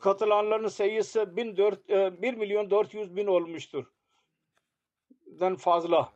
[0.00, 3.84] katılanların sayısı 14, 1 e, milyon 400 bin olmuştur.
[5.26, 6.12] Den fazla.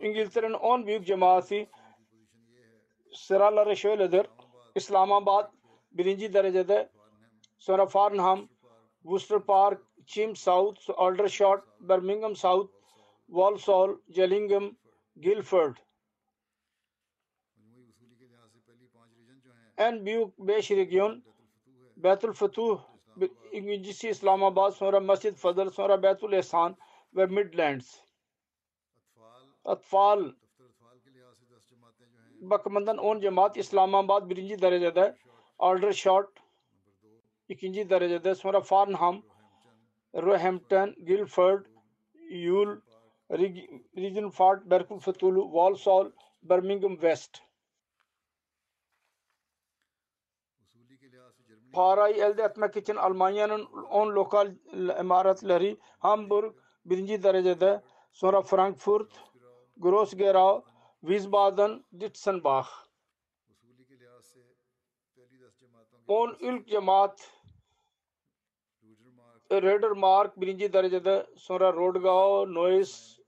[0.00, 1.70] İngiltere'nin 10 büyük cemaati
[3.12, 4.26] sıraları şöyledir.
[4.74, 5.52] İslamabad
[5.92, 6.90] birinci derecede
[7.58, 8.48] sonra Farnham,
[9.02, 12.70] Worcester Park, Chim South, Aldershot, Birmingham South,
[13.26, 14.76] Walsall, Gillingham,
[15.16, 15.74] گلفرڈ۔
[19.78, 21.20] این بیو بے شرکیون
[22.04, 22.74] بیت الفتوح
[23.84, 26.72] جسی اسلام آباد سورہ مسجد فضل سورہ بیت الاحسان
[27.14, 27.86] و مڈ لینڈز
[29.64, 30.20] اطفال۔
[32.50, 35.06] بکمندن اون جماعت اسلام آباد برنجی درجہ دہ
[35.60, 36.38] آرڈر شارٹ
[37.50, 39.20] اکنجی درجہ دہ سورہ فارنہم۔
[40.14, 41.60] روہیمپٹن گلفرڈ،
[42.44, 42.70] یول۔
[43.34, 46.08] ریجن فارٹ برکل فتولو والسال
[46.44, 47.42] برمنگم ویسٹ۔
[51.74, 53.42] فارائی ایل ایلد اتنا کچن المانیہ
[53.90, 54.48] اون لوکال
[54.98, 55.74] امارت لہری
[56.04, 56.52] ہمبرگ
[56.86, 57.72] برنجی درجہ دے
[58.22, 59.12] سورا فرانکفورت
[59.78, 60.58] گروس گیراو
[61.02, 62.68] ویز بادن ڈٹسن باخ
[66.08, 67.20] اون الک جماعت
[69.50, 72.92] ریڈر مارک برنجی درجہ دے سورا روڈگاؤ نویس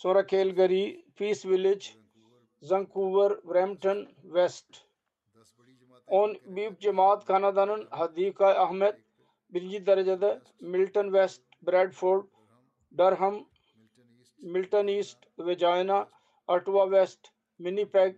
[0.00, 0.84] سورہ کیلگری،
[1.16, 1.90] پیس ویلیج
[2.62, 4.76] زنکوور برمٹن ویسٹ۔
[6.08, 8.94] اون بیپ جماعت خانہ دانن حدیقہ احمد
[9.52, 10.32] برجی درجہ دے،
[10.72, 12.26] ملٹن ویسٹ بریڈ فورڈ
[12.94, 13.42] ڈرہم،
[14.40, 16.02] ملٹن ایسٹ، ویجائنا،
[16.48, 17.28] اٹوا ویسٹ
[17.60, 18.16] منی پیک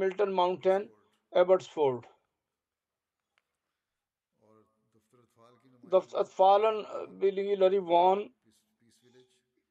[0.00, 0.86] ملٹن ماؤنٹین
[1.32, 2.06] ایبرٹس فورڈ
[5.84, 6.82] دفت اطفالن
[7.20, 8.28] بلی لری وان،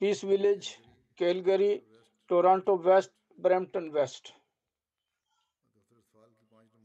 [0.02, 0.70] پیس ویلیج
[1.20, 1.74] کیلگری
[2.30, 4.28] ٹورانٹو ویسٹ برمپٹن ویسٹ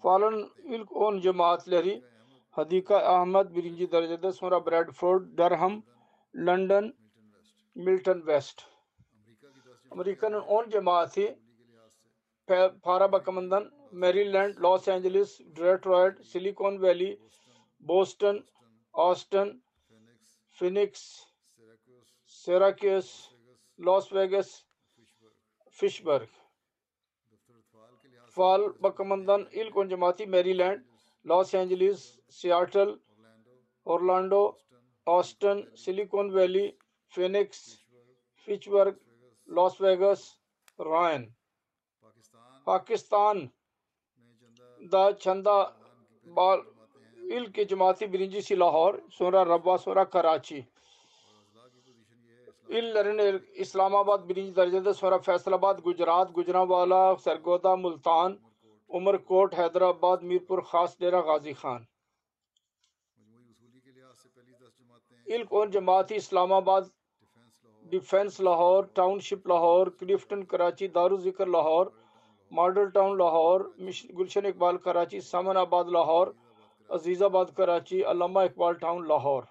[0.03, 0.35] فالن
[0.66, 1.95] الک اون جماعت لہری
[2.57, 5.80] حدیقہ احمد برنجی درجہ دس مرا بریڈ فورڈ درہم
[6.35, 6.91] لنڈن
[7.76, 8.61] ملٹن ویسٹ.
[9.93, 11.26] امریکن اون جماعت ہی
[12.85, 13.68] فارا بکمندن
[14.01, 17.14] میری لینڈ لاس اینجلس ڈریٹرائڈ سلیکون ویلی
[17.82, 18.37] بوسٹن
[18.95, 19.51] آسٹن
[20.59, 21.03] فینکس
[22.35, 23.11] سیراکیس
[23.79, 24.51] لاس ویگس
[25.77, 26.31] فش برگ
[28.35, 30.81] فال بکمندن علق جماعتی میری لینڈ
[31.25, 32.01] لاس اینجلس
[32.39, 32.91] سیاٹل،
[33.87, 34.43] اورلانڈو،
[35.07, 36.66] آسٹن، سلیکون ویلی،
[37.14, 37.61] فینکس
[38.45, 38.97] فچ برگ
[39.57, 40.20] لاس ویگس،
[40.79, 41.22] رائن۔
[42.64, 43.47] پاکستان
[44.93, 45.59] دا چھندا
[46.37, 46.61] بال
[47.35, 50.61] علق جماعتی برنجی سی لاہور سورہ ربا سورہ کراچی۔
[52.69, 58.37] اسلام آباد بریج درجہ دے سورہ فیصل آباد، گجرات گجرہ والا سرگودہ ملتان
[58.91, 61.83] عمر کوٹ حیدر آباد میرپور، خاص ڈیرہ، غازی خان۔
[65.27, 66.83] علق اور جماعتی اسلام آباد
[67.85, 71.87] ڈیفینس لاہور ٹاؤن شپ لاہور کلفٹن کراچی دارو ذکر لاہور،
[72.53, 73.61] ماڈل ٹاؤن لاہور
[74.19, 76.27] گلشن اقبال، کراچی سامن آباد لاہور،
[76.91, 79.43] عزیز آباد، کراچی، علامہ اقبال ٹاؤن لاہور۔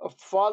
[0.00, 0.52] اطفال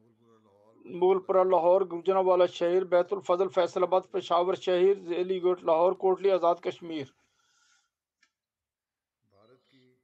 [0.85, 5.93] مغل پورہ لاہور گمجنا والا شہر، بیت الفضل، فیصل آباد، پشاور شہر، ذیلی گیٹ لاہور،
[6.01, 7.05] کوٹلی، آزاد کشمیر۔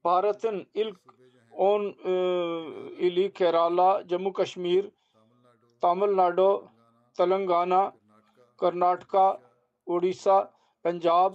[0.05, 0.97] بھارتن الک
[1.51, 4.83] اون الی کیرالا جموں کشمیر،
[5.83, 6.51] تامل ناڈو،
[7.17, 7.81] تلنگانہ،
[8.59, 9.27] کرناٹکا،
[9.87, 10.37] اڑیسہ،
[10.85, 11.33] پنجاب،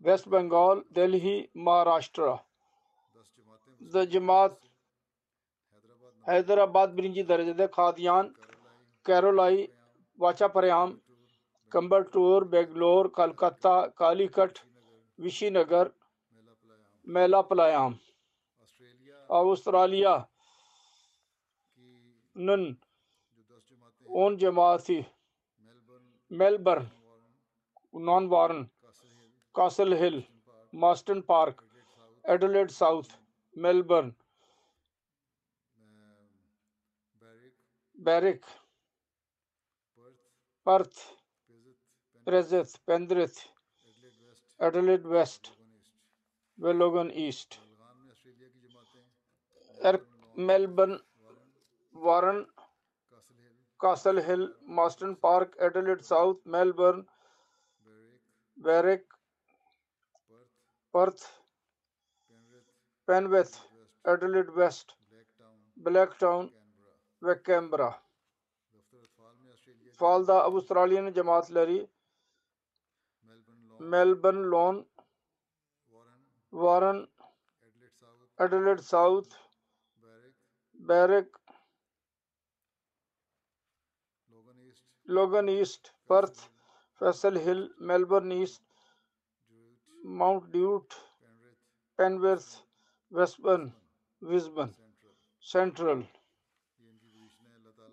[0.00, 2.34] ویسٹ بنگال دلہی مہاراشٹرا۔
[4.12, 4.52] جماعت
[6.26, 8.28] حیدرآباد برنجی درجہ قادیان
[9.06, 9.66] کیرولائی
[10.18, 10.96] واچا پریام
[11.72, 14.58] کمبرٹور بیگلور کلکتہ کالی کٹ
[15.18, 15.88] وشی نگر
[17.06, 17.92] میلا پلایام
[19.30, 20.16] آسٹریلیا،
[22.36, 22.62] نن،
[24.06, 25.00] اون جماعتی،
[26.30, 26.84] میلبرن،
[27.94, 28.64] نان وارن،
[29.54, 30.20] کاسل ہل،
[30.72, 31.62] ماسٹن پارک،
[32.24, 33.12] ایڈلیڈ ساؤتھ،
[33.56, 34.10] میلبرن،
[37.98, 38.44] بیرک
[40.66, 40.98] پرتھ
[42.26, 43.38] پریزت پیندرت
[44.60, 45.50] ایڈلیڈ ویسٹ
[46.58, 47.58] ویلوگن ایسٹ۔
[50.36, 50.96] میلبن
[51.94, 52.42] وارن
[53.80, 54.46] کاسل ہل
[54.76, 57.00] ماسٹن پارک ایڈلیڈ ساؤتھ میلبرن
[58.58, 59.12] بیرک
[60.94, 61.22] پرتھ
[63.08, 63.56] پینویتھ
[64.04, 64.92] ایڈلیڈ ویسٹ
[65.76, 66.48] بلیک ٹاؤن
[67.22, 67.90] ویکیمبرا
[69.98, 71.80] فالدہ اب اسٹرالین جماعت لری
[73.80, 74.82] میلبن لون،
[76.52, 77.04] وارن
[78.38, 79.34] ایڈلیٹ ساؤتھ،
[80.88, 81.36] بیرک،
[85.08, 86.40] لوگن ایسٹ، پرتھ،
[87.00, 88.62] فیصل ہل، میلبرن ایسٹ،
[90.20, 90.94] ماؤنٹ ڈیوٹ
[91.98, 92.50] پینورتھ
[93.12, 93.68] ویسبن
[94.22, 94.70] وزبن،
[95.44, 96.00] سینٹرل۔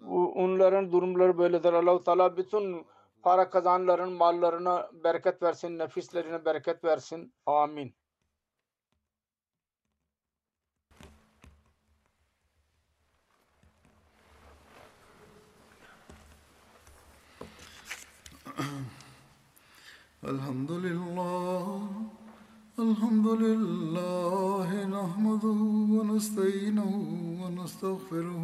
[0.10, 1.74] onların durumları böyledir.
[1.74, 2.86] Allahu Teala bütün
[3.24, 7.34] para kazanların mallarına bereket versin, nefislerine bereket versin.
[7.46, 7.94] Amin.
[20.24, 21.66] الحمد لله
[22.80, 25.60] الحمد لله نحمده
[25.96, 26.92] ونستعينه
[27.42, 28.44] ونستغفره